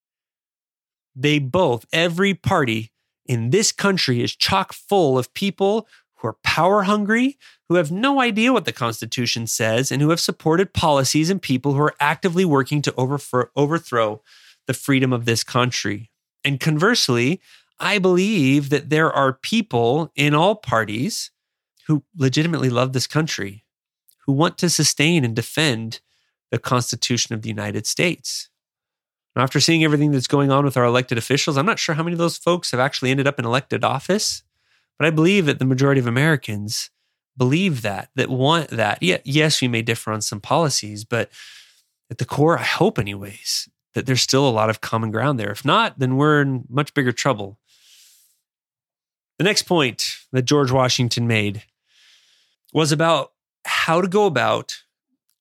They 1.16 1.40
both, 1.40 1.86
every 1.94 2.34
party 2.34 2.92
in 3.26 3.52
this 3.52 3.72
country 3.72 4.24
is 4.24 4.36
chock 4.36 4.74
full 4.74 5.18
of 5.18 5.34
people 5.34 5.88
who 6.16 6.28
are 6.30 6.38
power 6.44 6.84
hungry, 6.84 7.38
who 7.68 7.76
have 7.76 7.92
no 7.92 8.22
idea 8.22 8.54
what 8.54 8.66
the 8.66 8.72
Constitution 8.72 9.46
says, 9.46 9.92
and 9.92 10.02
who 10.02 10.10
have 10.10 10.20
supported 10.20 10.74
policies 10.74 11.30
and 11.30 11.42
people 11.42 11.74
who 11.74 11.82
are 11.82 11.96
actively 12.00 12.46
working 12.46 12.82
to 12.82 12.94
overthrow 12.96 14.22
the 14.68 14.74
freedom 14.74 15.14
of 15.14 15.26
this 15.26 15.44
country. 15.44 16.10
And 16.44 16.60
conversely, 16.60 17.42
I 17.82 17.98
believe 17.98 18.70
that 18.70 18.90
there 18.90 19.12
are 19.12 19.34
people 19.34 20.12
in 20.16 20.34
all 20.34 20.56
parties 20.56 21.32
who 21.88 22.04
legitimately 22.16 22.70
love 22.70 22.94
this 22.94 23.08
country, 23.08 23.66
who 24.26 24.34
want 24.34 24.58
to 24.60 24.70
sustain 24.70 25.26
and 25.26 25.36
defend 25.36 26.00
the 26.52 26.60
Constitution 26.60 27.34
of 27.34 27.42
the 27.42 27.50
United 27.50 27.88
States. 27.88 28.50
After 29.36 29.60
seeing 29.60 29.84
everything 29.84 30.12
that's 30.12 30.28
going 30.28 30.52
on 30.52 30.64
with 30.64 30.78
our 30.78 30.86
elected 30.86 31.18
officials, 31.18 31.58
I'm 31.58 31.66
not 31.66 31.80
sure 31.80 31.96
how 31.96 32.04
many 32.04 32.14
of 32.14 32.20
those 32.20 32.38
folks 32.38 32.72
have 32.72 32.80
actually 32.80 33.12
ended 33.12 33.28
up 33.28 33.40
in 33.40 33.46
elected 33.46 33.84
office, 33.84 34.44
but 35.00 35.08
I 35.08 35.10
believe 35.10 35.46
that 35.48 35.58
the 35.58 35.66
majority 35.66 36.00
of 36.00 36.08
Americans 36.08 36.92
believe 37.38 37.82
that, 37.82 38.10
that 38.16 38.30
want 38.30 38.70
that. 38.70 39.02
Yeah, 39.02 39.18
yes, 39.24 39.62
we 39.62 39.68
may 39.68 39.82
differ 39.82 40.12
on 40.12 40.22
some 40.22 40.42
policies, 40.42 41.06
but 41.06 41.32
at 42.12 42.20
the 42.20 42.26
core, 42.26 42.60
I 42.60 42.64
hope, 42.64 43.00
anyways, 43.00 43.70
that 43.94 44.06
there's 44.06 44.22
still 44.22 44.48
a 44.48 44.52
lot 44.52 44.70
of 44.70 44.82
common 44.82 45.12
ground 45.12 45.40
there. 45.40 45.52
If 45.52 45.66
not, 45.66 45.98
then 45.98 46.18
we're 46.18 46.42
in 46.42 46.66
much 46.70 46.94
bigger 46.94 47.14
trouble. 47.14 47.58
The 49.42 49.46
next 49.46 49.64
point 49.64 50.18
that 50.32 50.44
George 50.44 50.72
Washington 50.72 51.26
made 51.26 51.64
was 52.74 52.92
about 52.92 53.32
how 53.66 54.00
to 54.00 54.08
go 54.08 54.28
about 54.28 54.84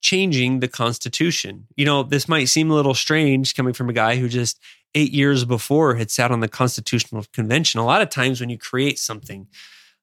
changing 0.00 0.60
the 0.60 0.68
Constitution. 0.68 1.66
You 1.76 1.84
know, 1.84 2.02
this 2.02 2.26
might 2.26 2.46
seem 2.46 2.70
a 2.70 2.74
little 2.74 2.94
strange 2.94 3.54
coming 3.54 3.74
from 3.74 3.90
a 3.90 3.92
guy 3.92 4.16
who 4.16 4.26
just 4.26 4.58
eight 4.94 5.12
years 5.12 5.44
before 5.44 5.96
had 5.96 6.10
sat 6.10 6.30
on 6.30 6.40
the 6.40 6.48
Constitutional 6.48 7.26
Convention. 7.34 7.78
A 7.78 7.84
lot 7.84 8.00
of 8.00 8.08
times 8.08 8.40
when 8.40 8.48
you 8.48 8.56
create 8.56 8.98
something 8.98 9.48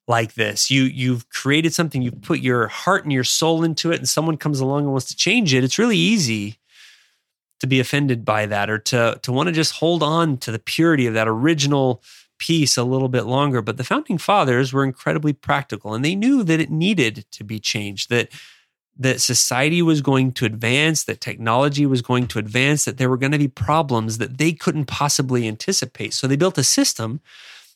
like 0.08 0.36
this, 0.36 0.70
you 0.70 0.84
you've 0.84 1.28
created 1.30 1.74
something, 1.74 2.04
you've 2.04 2.22
put 2.22 2.40
your 2.40 2.68
heart 2.68 3.04
and 3.04 3.12
your 3.12 3.24
soul 3.24 3.64
into 3.64 3.92
it, 3.92 3.98
and 3.98 4.08
someone 4.08 4.38
comes 4.38 4.60
along 4.60 4.84
and 4.84 4.92
wants 4.92 5.08
to 5.08 5.16
change 5.16 5.56
it. 5.56 5.64
It's 5.64 5.80
really 5.80 5.98
easy 5.98 6.60
to 7.62 7.66
be 7.66 7.80
offended 7.80 8.24
by 8.24 8.46
that 8.46 8.70
or 8.70 8.78
to 8.78 9.20
to 9.24 9.32
want 9.32 9.48
to 9.48 9.54
just 9.54 9.72
hold 9.72 10.04
on 10.04 10.38
to 10.38 10.52
the 10.52 10.60
purity 10.60 11.08
of 11.08 11.16
that 11.16 11.28
original 11.28 12.04
piece 12.38 12.78
a 12.78 12.84
little 12.84 13.10
bit 13.10 13.26
longer. 13.26 13.62
But 13.62 13.78
the 13.78 13.84
founding 13.84 14.18
fathers 14.18 14.74
were 14.74 14.84
incredibly 14.84 15.34
practical 15.34 15.94
and 15.94 16.04
they 16.04 16.16
knew 16.16 16.44
that 16.44 16.60
it 16.60 16.70
needed 16.70 17.26
to 17.32 17.44
be 17.44 17.60
changed, 17.60 18.10
that 18.10 18.30
that 19.00 19.22
society 19.22 19.82
was 19.82 20.02
going 20.02 20.32
to 20.32 20.46
advance, 20.46 21.04
that 21.04 21.22
technology 21.22 21.86
was 21.86 22.02
going 22.02 22.28
to 22.28 22.40
advance, 22.40 22.86
that 22.86 22.98
there 22.98 23.10
were 23.10 23.18
going 23.18 23.32
to 23.32 23.38
be 23.38 23.48
problems 23.48 24.18
that 24.18 24.40
they 24.40 24.52
couldn't 24.52 24.86
possibly 24.86 25.48
anticipate. 25.48 26.14
So 26.14 26.26
they 26.26 26.36
built 26.36 26.58
a 26.58 26.64
system 26.64 27.22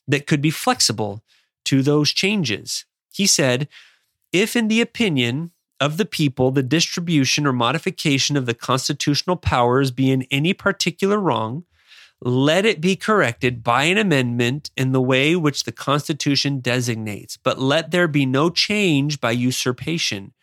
that 0.08 0.26
could 0.26 0.42
be 0.42 0.50
flexible 0.50 1.22
to 1.66 1.84
those 1.84 2.12
changes. 2.12 2.86
He 3.14 3.28
said, 3.28 3.68
if 4.34 4.56
in 4.56 4.68
the 4.68 4.82
opinion 4.82 5.52
of 5.80 5.98
the 5.98 6.06
people 6.06 6.52
the 6.52 6.64
distribution 6.64 7.46
or 7.46 7.54
modification 7.54 8.38
of 8.38 8.46
the 8.46 8.54
constitutional 8.54 9.36
powers 9.36 9.92
be 9.92 10.12
in 10.12 10.24
any 10.32 10.54
particular 10.54 11.20
wrong, 11.20 11.66
let 12.22 12.66
it 12.66 12.80
be 12.80 12.96
corrected 12.96 13.64
by 13.64 13.86
an 13.86 13.98
amendment 13.98 14.70
in 14.78 14.92
the 14.92 15.02
way 15.02 15.36
which 15.36 15.64
the 15.64 15.72
Constitution 15.72 16.60
designates, 16.60 17.38
but 17.38 17.60
let 17.60 17.92
there 17.92 18.08
be 18.08 18.26
no 18.26 18.50
change 18.50 19.20
by 19.20 19.32
usurpation. 19.32 20.34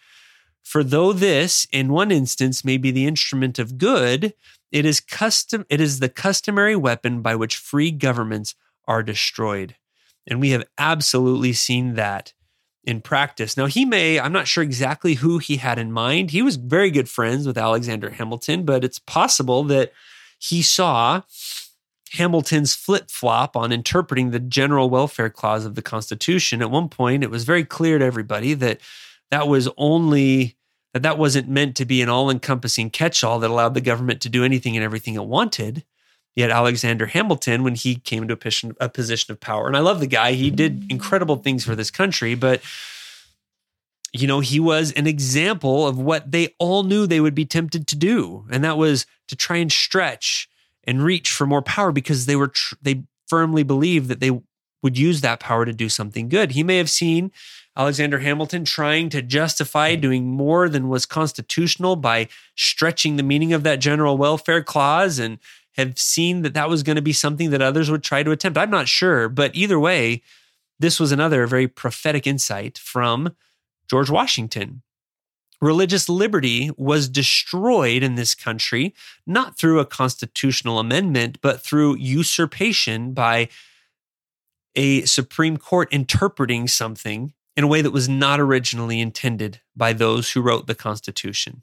For 0.64 0.82
though 0.82 1.12
this, 1.12 1.66
in 1.72 1.92
one 1.92 2.10
instance, 2.10 2.64
may 2.64 2.78
be 2.78 2.90
the 2.90 3.06
instrument 3.06 3.58
of 3.58 3.78
good, 3.78 4.34
it 4.70 4.84
is 4.84 5.00
custom 5.00 5.64
it 5.70 5.80
is 5.80 5.98
the 5.98 6.10
customary 6.10 6.76
weapon 6.76 7.22
by 7.22 7.34
which 7.34 7.56
free 7.56 7.90
governments 7.90 8.54
are 8.86 9.02
destroyed. 9.02 9.76
And 10.26 10.40
we 10.40 10.50
have 10.50 10.64
absolutely 10.76 11.54
seen 11.54 11.94
that 11.94 12.34
in 12.84 13.00
practice. 13.00 13.56
Now, 13.56 13.66
he 13.66 13.84
may, 13.84 14.18
I'm 14.18 14.32
not 14.32 14.48
sure 14.48 14.62
exactly 14.64 15.14
who 15.14 15.38
he 15.38 15.56
had 15.56 15.78
in 15.78 15.92
mind. 15.92 16.32
He 16.32 16.42
was 16.42 16.56
very 16.56 16.90
good 16.90 17.08
friends 17.08 17.46
with 17.46 17.56
Alexander 17.56 18.10
Hamilton, 18.10 18.64
but 18.64 18.84
it's 18.84 18.98
possible 18.98 19.62
that 19.64 19.92
he 20.38 20.62
saw 20.62 21.22
Hamilton's 22.12 22.74
flip 22.74 23.10
flop 23.10 23.56
on 23.56 23.72
interpreting 23.72 24.30
the 24.30 24.38
general 24.38 24.90
welfare 24.90 25.30
clause 25.30 25.64
of 25.64 25.74
the 25.74 25.82
Constitution. 25.82 26.62
At 26.62 26.70
one 26.70 26.88
point, 26.88 27.22
it 27.22 27.30
was 27.30 27.44
very 27.44 27.64
clear 27.64 27.98
to 27.98 28.04
everybody 28.04 28.54
that 28.54 28.80
that 29.30 29.48
was 29.48 29.68
only 29.76 30.56
that 30.94 31.02
that 31.02 31.18
wasn't 31.18 31.48
meant 31.48 31.76
to 31.76 31.84
be 31.84 32.00
an 32.00 32.08
all-encompassing 32.08 32.88
catch-all 32.90 33.38
that 33.38 33.50
allowed 33.50 33.74
the 33.74 33.80
government 33.80 34.22
to 34.22 34.28
do 34.30 34.42
anything 34.42 34.74
and 34.74 34.84
everything 34.84 35.14
it 35.14 35.24
wanted. 35.24 35.84
Yet 36.34 36.50
Alexander 36.50 37.06
Hamilton, 37.06 37.62
when 37.62 37.74
he 37.74 37.96
came 37.96 38.26
to 38.28 38.34
a 38.34 38.36
position, 38.36 38.74
a 38.80 38.88
position 38.88 39.32
of 39.32 39.40
power, 39.40 39.66
and 39.66 39.76
I 39.76 39.80
love 39.80 40.00
the 40.00 40.06
guy, 40.06 40.32
he 40.32 40.50
did 40.50 40.90
incredible 40.90 41.36
things 41.36 41.64
for 41.64 41.74
this 41.74 41.90
country, 41.90 42.34
but 42.34 42.62
you 44.12 44.26
know, 44.26 44.40
he 44.40 44.58
was 44.58 44.92
an 44.92 45.06
example 45.06 45.86
of 45.86 45.98
what 45.98 46.30
they 46.30 46.54
all 46.58 46.84
knew 46.84 47.06
they 47.06 47.20
would 47.20 47.34
be 47.34 47.44
tempted 47.44 47.86
to 47.88 47.96
do, 47.96 48.46
and 48.50 48.64
that 48.64 48.78
was 48.78 49.04
to 49.26 49.36
try 49.36 49.56
and 49.58 49.70
stretch 49.70 50.48
and 50.84 51.02
reach 51.02 51.30
for 51.30 51.46
more 51.46 51.62
power 51.62 51.92
because 51.92 52.26
they 52.26 52.36
were 52.36 52.48
tr- 52.48 52.74
they 52.82 53.04
firmly 53.26 53.62
believed 53.62 54.08
that 54.08 54.20
they 54.20 54.30
would 54.82 54.96
use 54.98 55.20
that 55.20 55.40
power 55.40 55.64
to 55.64 55.72
do 55.72 55.88
something 55.88 56.28
good. 56.28 56.52
He 56.52 56.62
may 56.62 56.78
have 56.78 56.90
seen 56.90 57.32
Alexander 57.76 58.18
Hamilton 58.18 58.64
trying 58.64 59.08
to 59.10 59.22
justify 59.22 59.94
doing 59.94 60.26
more 60.26 60.68
than 60.68 60.88
was 60.88 61.06
constitutional 61.06 61.96
by 61.96 62.28
stretching 62.56 63.16
the 63.16 63.22
meaning 63.22 63.52
of 63.52 63.62
that 63.64 63.80
general 63.80 64.16
welfare 64.16 64.62
clause 64.62 65.18
and 65.18 65.38
have 65.76 65.98
seen 65.98 66.42
that 66.42 66.54
that 66.54 66.68
was 66.68 66.82
going 66.82 66.96
to 66.96 67.02
be 67.02 67.12
something 67.12 67.50
that 67.50 67.62
others 67.62 67.90
would 67.90 68.02
try 68.02 68.22
to 68.22 68.32
attempt. 68.32 68.58
I'm 68.58 68.70
not 68.70 68.88
sure, 68.88 69.28
but 69.28 69.54
either 69.54 69.78
way, 69.78 70.22
this 70.80 70.98
was 70.98 71.12
another 71.12 71.46
very 71.46 71.68
prophetic 71.68 72.26
insight 72.26 72.78
from 72.78 73.34
George 73.88 74.10
Washington 74.10 74.82
religious 75.60 76.08
liberty 76.08 76.70
was 76.76 77.08
destroyed 77.08 78.02
in 78.02 78.14
this 78.14 78.34
country, 78.34 78.94
not 79.26 79.56
through 79.56 79.80
a 79.80 79.86
constitutional 79.86 80.78
amendment, 80.78 81.40
but 81.40 81.60
through 81.60 81.96
usurpation 81.96 83.12
by 83.12 83.48
a 84.74 85.04
Supreme 85.04 85.56
Court 85.56 85.92
interpreting 85.92 86.68
something 86.68 87.32
in 87.56 87.64
a 87.64 87.68
way 87.68 87.82
that 87.82 87.90
was 87.90 88.08
not 88.08 88.38
originally 88.38 89.00
intended 89.00 89.60
by 89.76 89.92
those 89.92 90.30
who 90.30 90.40
wrote 90.40 90.68
the 90.68 90.74
Constitution. 90.74 91.62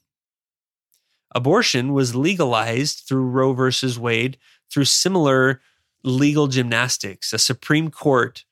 Abortion 1.34 1.94
was 1.94 2.16
legalized 2.16 3.04
through 3.08 3.26
Roe 3.26 3.54
versus 3.54 3.98
Wade 3.98 4.38
through 4.70 4.86
similar 4.86 5.62
legal 6.04 6.48
gymnastics, 6.48 7.34
a 7.34 7.40
Supreme 7.40 7.90
Court 7.90 8.44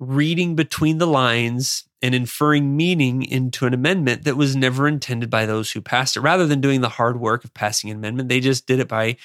reading 0.00 0.54
between 0.54 0.98
the 0.98 1.06
lines 1.06 1.84
and 2.04 2.14
inferring 2.14 2.76
meaning 2.76 3.22
into 3.22 3.64
an 3.64 3.72
amendment 3.72 4.24
that 4.24 4.36
was 4.36 4.54
never 4.54 4.86
intended 4.86 5.30
by 5.30 5.46
those 5.46 5.72
who 5.72 5.80
passed 5.80 6.18
it. 6.18 6.20
Rather 6.20 6.46
than 6.46 6.60
doing 6.60 6.82
the 6.82 6.90
hard 6.90 7.18
work 7.18 7.44
of 7.44 7.54
passing 7.54 7.88
an 7.88 7.96
amendment, 7.96 8.28
they 8.28 8.40
just 8.40 8.66
did 8.66 8.78
it 8.78 8.88
by 8.88 9.16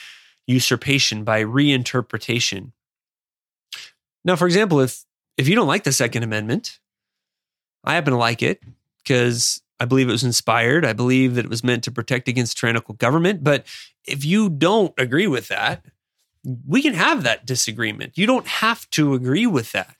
usurpation, 0.47 1.25
by 1.25 1.43
reinterpretation. 1.43 2.71
Now, 4.23 4.37
for 4.37 4.45
example, 4.45 4.79
if 4.79 5.03
if 5.35 5.49
you 5.49 5.55
don't 5.55 5.67
like 5.67 5.83
the 5.83 5.91
Second 5.91 6.23
Amendment, 6.23 6.79
I 7.83 7.95
happen 7.95 8.13
to 8.13 8.17
like 8.17 8.41
it 8.41 8.63
because 9.03 9.61
I 9.81 9.83
believe 9.83 10.07
it 10.07 10.13
was 10.13 10.23
inspired. 10.23 10.85
I 10.85 10.93
believe 10.93 11.35
that 11.35 11.43
it 11.43 11.49
was 11.49 11.65
meant 11.65 11.83
to 11.83 11.91
protect 11.91 12.29
against 12.29 12.57
tyrannical 12.57 12.95
government. 12.95 13.43
But 13.43 13.67
if 14.05 14.23
you 14.23 14.49
don't 14.49 14.93
agree 14.97 15.27
with 15.27 15.49
that, 15.49 15.83
we 16.65 16.81
can 16.81 16.93
have 16.93 17.23
that 17.23 17.45
disagreement. 17.45 18.17
You 18.17 18.25
don't 18.25 18.47
have 18.47 18.89
to 18.91 19.15
agree 19.15 19.47
with 19.47 19.73
that. 19.73 19.97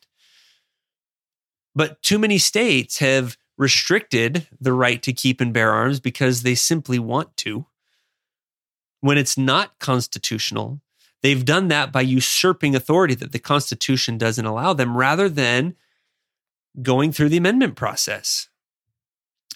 But 1.76 2.02
too 2.02 2.20
many 2.20 2.38
states 2.38 3.00
have 3.00 3.38
restricted 3.58 4.48
the 4.60 4.74
right 4.74 5.04
to 5.04 5.14
keep 5.14 5.42
and 5.42 5.54
bear 5.54 5.72
arms 5.72 6.00
because 6.00 6.44
they 6.44 6.56
simply 6.56 6.98
want 6.98 7.36
to. 7.38 7.66
When 9.02 9.18
it's 9.18 9.38
not 9.38 9.80
constitutional, 9.80 10.82
they've 11.22 11.46
done 11.46 11.68
that 11.68 11.92
by 11.92 12.02
usurping 12.02 12.76
authority 12.76 13.16
that 13.16 13.32
the 13.32 13.40
Constitution 13.40 14.18
doesn't 14.18 14.46
allow 14.46 14.74
them 14.74 14.98
rather 14.98 15.30
than 15.30 15.76
going 16.82 17.12
through 17.12 17.30
the 17.30 17.38
amendment 17.38 17.76
process. 17.76 18.50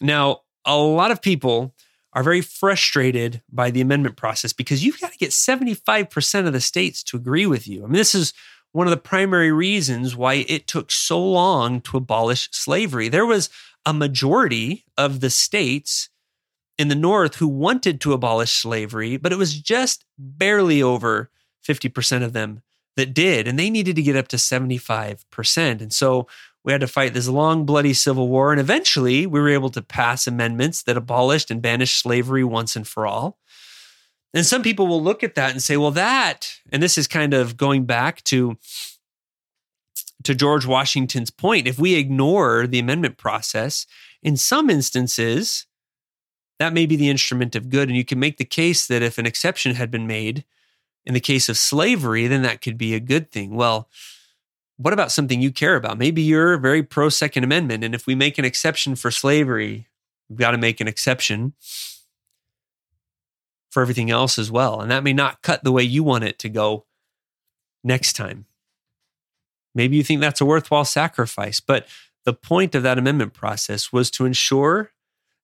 Now, 0.01 0.41
a 0.65 0.77
lot 0.77 1.11
of 1.11 1.21
people 1.21 1.73
are 2.13 2.23
very 2.23 2.41
frustrated 2.41 3.41
by 3.51 3.71
the 3.71 3.81
amendment 3.81 4.17
process 4.17 4.53
because 4.53 4.85
you've 4.85 4.99
got 4.99 5.11
to 5.11 5.17
get 5.17 5.31
75% 5.31 6.47
of 6.47 6.53
the 6.53 6.61
states 6.61 7.03
to 7.03 7.17
agree 7.17 7.45
with 7.45 7.67
you. 7.67 7.83
I 7.83 7.87
mean, 7.87 7.93
this 7.93 8.15
is 8.15 8.33
one 8.73 8.87
of 8.87 8.91
the 8.91 8.97
primary 8.97 9.51
reasons 9.51 10.15
why 10.15 10.45
it 10.47 10.67
took 10.67 10.91
so 10.91 11.23
long 11.23 11.79
to 11.81 11.97
abolish 11.97 12.49
slavery. 12.51 13.07
There 13.07 13.25
was 13.25 13.49
a 13.85 13.93
majority 13.93 14.83
of 14.97 15.19
the 15.19 15.29
states 15.29 16.09
in 16.77 16.87
the 16.87 16.95
North 16.95 17.35
who 17.35 17.47
wanted 17.47 18.01
to 18.01 18.13
abolish 18.13 18.51
slavery, 18.51 19.15
but 19.15 19.31
it 19.31 19.37
was 19.37 19.59
just 19.59 20.05
barely 20.17 20.81
over 20.81 21.29
50% 21.65 22.23
of 22.23 22.33
them 22.33 22.63
that 22.97 23.13
did. 23.13 23.47
And 23.47 23.57
they 23.57 23.69
needed 23.69 23.95
to 23.95 24.01
get 24.01 24.15
up 24.15 24.27
to 24.29 24.37
75%. 24.37 25.81
And 25.81 25.93
so 25.93 26.27
we 26.63 26.71
had 26.71 26.81
to 26.81 26.87
fight 26.87 27.13
this 27.13 27.27
long, 27.27 27.65
bloody 27.65 27.93
civil 27.93 28.27
war. 28.27 28.51
And 28.51 28.59
eventually 28.59 29.27
we 29.27 29.39
were 29.39 29.49
able 29.49 29.69
to 29.69 29.81
pass 29.81 30.25
amendments 30.25 30.83
that 30.83 30.97
abolished 30.97 31.51
and 31.51 31.61
banished 31.61 32.01
slavery 32.01 32.43
once 32.43 32.75
and 32.75 32.87
for 32.87 33.05
all. 33.05 33.37
And 34.33 34.45
some 34.45 34.63
people 34.63 34.87
will 34.87 35.01
look 35.01 35.23
at 35.23 35.35
that 35.35 35.51
and 35.51 35.61
say, 35.61 35.77
well, 35.77 35.91
that, 35.91 36.59
and 36.71 36.81
this 36.81 36.97
is 36.97 37.07
kind 37.07 37.33
of 37.33 37.55
going 37.55 37.85
back 37.85 38.23
to, 38.23 38.57
to 40.23 40.33
George 40.33 40.65
Washington's 40.65 41.29
point, 41.29 41.67
if 41.67 41.77
we 41.77 41.95
ignore 41.95 42.65
the 42.65 42.79
amendment 42.79 43.17
process, 43.17 43.85
in 44.23 44.35
some 44.37 44.69
instances, 44.69 45.67
that 46.59 46.73
may 46.73 46.85
be 46.85 46.95
the 46.95 47.09
instrument 47.09 47.55
of 47.55 47.69
good. 47.69 47.89
And 47.89 47.97
you 47.97 48.05
can 48.05 48.19
make 48.19 48.37
the 48.37 48.45
case 48.45 48.87
that 48.87 49.03
if 49.03 49.17
an 49.17 49.25
exception 49.25 49.75
had 49.75 49.91
been 49.91 50.07
made 50.07 50.45
in 51.05 51.13
the 51.13 51.19
case 51.19 51.49
of 51.49 51.57
slavery, 51.57 52.27
then 52.27 52.41
that 52.43 52.61
could 52.61 52.77
be 52.77 52.95
a 52.95 52.99
good 52.99 53.31
thing. 53.31 53.55
Well, 53.55 53.89
what 54.77 54.93
about 54.93 55.11
something 55.11 55.41
you 55.41 55.51
care 55.51 55.75
about? 55.75 55.97
Maybe 55.97 56.21
you're 56.21 56.57
very 56.57 56.81
pro 56.81 57.09
Second 57.09 57.43
Amendment. 57.43 57.83
And 57.83 57.93
if 57.93 58.07
we 58.07 58.15
make 58.15 58.37
an 58.37 58.45
exception 58.45 58.95
for 58.95 59.11
slavery, 59.11 59.87
we've 60.29 60.39
got 60.39 60.51
to 60.51 60.57
make 60.57 60.81
an 60.81 60.87
exception 60.87 61.53
for 63.73 63.81
everything 63.81 64.11
else 64.11 64.37
as 64.37 64.51
well. 64.51 64.79
And 64.79 64.91
that 64.91 65.03
may 65.03 65.13
not 65.13 65.41
cut 65.41 65.63
the 65.63 65.71
way 65.71 65.81
you 65.81 66.03
want 66.03 66.23
it 66.23 66.37
to 66.39 66.49
go 66.49 66.85
next 67.83 68.13
time. 68.13 68.45
Maybe 69.73 69.97
you 69.97 70.03
think 70.03 70.21
that's 70.21 70.41
a 70.41 70.45
worthwhile 70.45 70.85
sacrifice, 70.85 71.59
but 71.59 71.87
the 72.23 72.33
point 72.33 72.75
of 72.75 72.83
that 72.83 72.99
amendment 72.99 73.33
process 73.33 73.91
was 73.91 74.11
to 74.11 74.25
ensure 74.25 74.91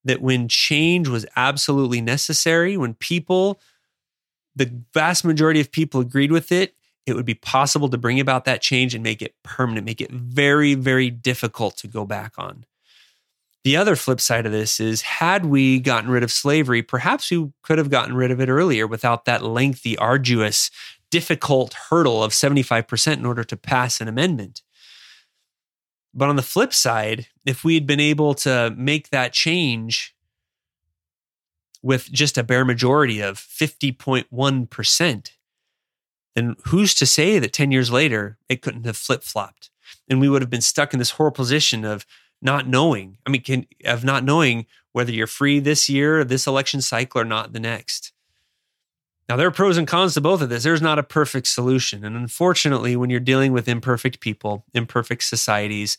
that 0.06 0.22
when 0.22 0.48
change 0.48 1.08
was 1.08 1.26
absolutely 1.36 2.02
necessary, 2.02 2.78
when 2.78 2.94
people, 2.94 3.60
the 4.56 4.72
vast 4.94 5.26
majority 5.26 5.60
of 5.60 5.72
people 5.72 6.00
agreed 6.00 6.32
with 6.32 6.52
it, 6.52 6.76
it 7.08 7.16
would 7.16 7.26
be 7.26 7.34
possible 7.34 7.90
to 7.90 7.98
bring 7.98 8.20
about 8.20 8.46
that 8.46 8.62
change 8.62 8.94
and 8.94 9.04
make 9.04 9.24
it 9.24 9.34
permanent, 9.44 9.86
make 9.86 10.02
it 10.02 10.12
very, 10.12 10.76
very 10.76 11.10
difficult 11.10 11.76
to 11.78 11.88
go 11.88 12.06
back 12.06 12.34
on. 12.38 12.66
The 13.64 13.76
other 13.76 13.96
flip 13.96 14.22
side 14.22 14.46
of 14.46 14.52
this 14.52 14.80
is 14.80 15.02
had 15.02 15.46
we 15.46 15.80
gotten 15.80 16.10
rid 16.10 16.24
of 16.24 16.32
slavery, 16.32 16.82
perhaps 16.82 17.30
we 17.30 17.52
could 17.62 17.78
have 17.78 17.90
gotten 17.90 18.16
rid 18.16 18.32
of 18.32 18.40
it 18.40 18.50
earlier 18.50 18.88
without 18.88 19.26
that 19.26 19.44
lengthy, 19.44 19.98
arduous, 19.98 20.72
difficult 21.12 21.74
hurdle 21.90 22.24
of 22.24 22.32
75% 22.32 23.14
in 23.14 23.26
order 23.26 23.44
to 23.44 23.58
pass 23.58 24.00
an 24.00 24.08
amendment. 24.08 24.62
But 26.14 26.30
on 26.30 26.38
the 26.38 26.42
flip 26.42 26.74
side, 26.74 27.28
if 27.46 27.64
we 27.64 27.76
had 27.76 27.86
been 27.86 28.00
able 28.00 28.34
to 28.36 28.74
make 28.78 29.10
that 29.10 29.34
change 29.34 30.16
with 31.82 32.12
just 32.12 32.38
a 32.38 32.44
bare 32.44 32.66
majority 32.66 33.22
of 33.22 33.38
50.1%, 33.38 35.32
then 36.36 36.56
who's 36.66 36.94
to 36.96 37.06
say 37.06 37.40
that 37.40 37.54
10 37.54 37.72
years 37.72 37.92
later 37.92 38.38
it 38.48 38.62
couldn't 38.62 38.86
have 38.86 38.98
flip 38.98 39.24
flopped? 39.24 39.70
And 40.08 40.22
we 40.22 40.30
would 40.30 40.42
have 40.42 40.50
been 40.50 40.62
stuck 40.62 40.94
in 40.94 41.00
this 41.00 41.12
horrible 41.12 41.36
position 41.36 41.84
of 41.84 42.06
not 42.42 42.68
knowing. 42.68 43.18
I 43.26 43.30
mean, 43.30 43.42
can, 43.42 43.68
of 43.86 44.04
not 44.04 44.24
knowing 44.24 44.66
whether 44.92 45.12
you're 45.12 45.28
free 45.28 45.60
this 45.60 45.90
year, 45.90 46.24
this 46.24 46.48
election 46.48 46.82
cycle, 46.82 47.22
or 47.22 47.26
not 47.26 47.54
the 47.54 47.60
next. 47.60 48.12
Now, 49.28 49.36
there 49.36 49.48
are 49.48 49.52
pros 49.52 49.78
and 49.78 49.88
cons 49.88 50.16
to 50.16 50.22
both 50.22 50.42
of 50.42 50.50
this. 50.50 50.64
There's 50.64 50.82
not 50.82 50.98
a 50.98 51.04
perfect 51.04 51.46
solution. 51.48 52.04
And 52.04 52.16
unfortunately, 52.16 52.96
when 52.96 53.12
you're 53.12 53.20
dealing 53.20 53.52
with 53.54 53.68
imperfect 53.68 54.20
people, 54.22 54.66
imperfect 54.74 55.24
societies, 55.24 55.98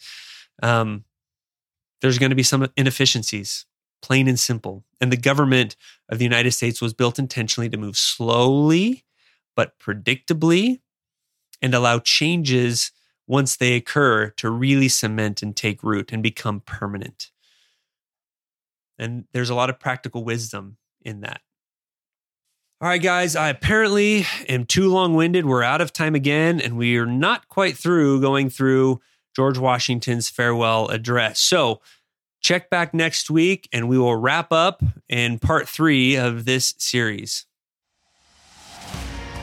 um, 0.63 1.05
there's 2.01 2.19
going 2.19 2.31
to 2.31 2.37
be 2.37 2.43
some 2.43 2.67
inefficiencies, 2.77 3.67
plain 4.03 4.27
and 4.27 4.39
simple. 4.39 4.85
And 5.01 5.13
the 5.13 5.17
government 5.17 5.77
of 6.09 6.19
the 6.19 6.25
United 6.25 6.51
States 6.53 6.83
was 6.83 6.93
built 6.93 7.21
intentionally 7.21 7.69
to 7.69 7.77
move 7.77 7.97
slowly, 7.97 9.05
but 9.55 9.79
predictably, 9.79 10.81
and 11.63 11.73
allow 11.75 12.01
changes 12.01 12.91
once 13.31 13.55
they 13.55 13.75
occur 13.75 14.29
to 14.31 14.51
really 14.51 14.89
cement 14.89 15.41
and 15.41 15.55
take 15.55 15.85
root 15.85 16.11
and 16.13 16.21
become 16.21 16.59
permanent. 16.59 17.31
And 18.99 19.25
there's 19.33 19.51
a 19.51 19.55
lot 19.55 19.71
of 19.71 19.79
practical 19.79 20.25
wisdom 20.25 20.79
in 21.03 21.21
that. 21.21 21.41
All 22.81 22.89
right, 22.89 23.01
guys, 23.01 23.37
I 23.37 23.51
apparently 23.51 24.27
am 24.49 24.65
too 24.65 24.91
long 24.91 25.15
winded. 25.15 25.47
We're 25.47 25.63
out 25.63 25.81
of 25.81 25.93
time 25.93 26.17
again, 26.17 26.61
and 26.61 26.77
we 26.77 26.97
are 26.97 27.07
not 27.07 27.47
quite 27.47 27.77
through 27.77 28.21
going 28.21 28.51
through 28.51 29.01
George 29.37 29.59
Washington's 29.59 30.29
farewell 30.29 30.89
address. 30.89 31.39
So 31.39 31.81
check 32.41 32.69
back 32.69 32.93
next 32.93 33.31
week, 33.31 33.69
and 33.73 33.89
we 33.89 33.97
will 33.97 34.17
wrap 34.17 34.51
up 34.51 34.83
in 35.09 35.39
part 35.39 35.69
three 35.69 36.17
of 36.17 36.47
this 36.47 36.75
series. 36.79 37.47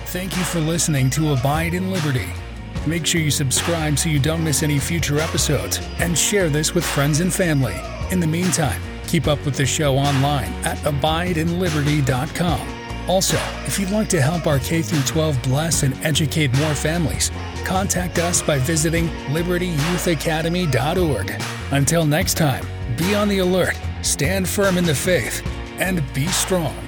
Thank 0.08 0.36
you 0.36 0.44
for 0.44 0.60
listening 0.60 1.10
to 1.12 1.32
Abide 1.32 1.74
in 1.74 1.90
Liberty. 1.90 2.28
Make 2.88 3.06
sure 3.06 3.20
you 3.20 3.32
subscribe 3.32 4.00
so 4.00 4.08
you 4.08 4.18
don't 4.18 4.42
miss 4.42 4.64
any 4.64 4.80
future 4.80 5.20
episodes 5.20 5.82
and 6.00 6.18
share 6.18 6.50
this 6.50 6.74
with 6.74 6.86
friends 6.86 7.20
and 7.20 7.34
family. 7.34 7.76
In 8.12 8.22
the 8.22 8.28
meantime, 8.28 8.82
keep 9.08 9.28
up 9.28 9.44
with 9.44 9.56
the 9.56 9.66
show 9.66 9.98
online 9.98 10.54
at 10.64 10.78
abideinliberty.com. 10.78 13.10
Also, 13.10 13.36
if 13.66 13.78
you'd 13.78 13.90
like 13.90 14.08
to 14.10 14.22
help 14.22 14.48
our 14.48 14.60
K 14.60 14.82
12 14.82 15.44
bless 15.44 15.84
and 15.84 15.94
educate 16.06 16.58
more 16.58 16.74
families, 16.74 17.30
contact 17.66 18.20
us 18.20 18.42
by 18.42 18.58
visiting 18.58 19.10
libertyyouthacademy.org. 19.34 21.42
Until 21.72 22.06
next 22.06 22.38
time, 22.38 22.66
be 22.96 23.16
on 23.16 23.28
the 23.28 23.40
alert, 23.40 23.78
stand 24.02 24.48
firm 24.48 24.78
in 24.78 24.86
the 24.86 24.96
faith, 24.96 25.46
and 25.80 26.02
be 26.14 26.28
strong. 26.28 26.87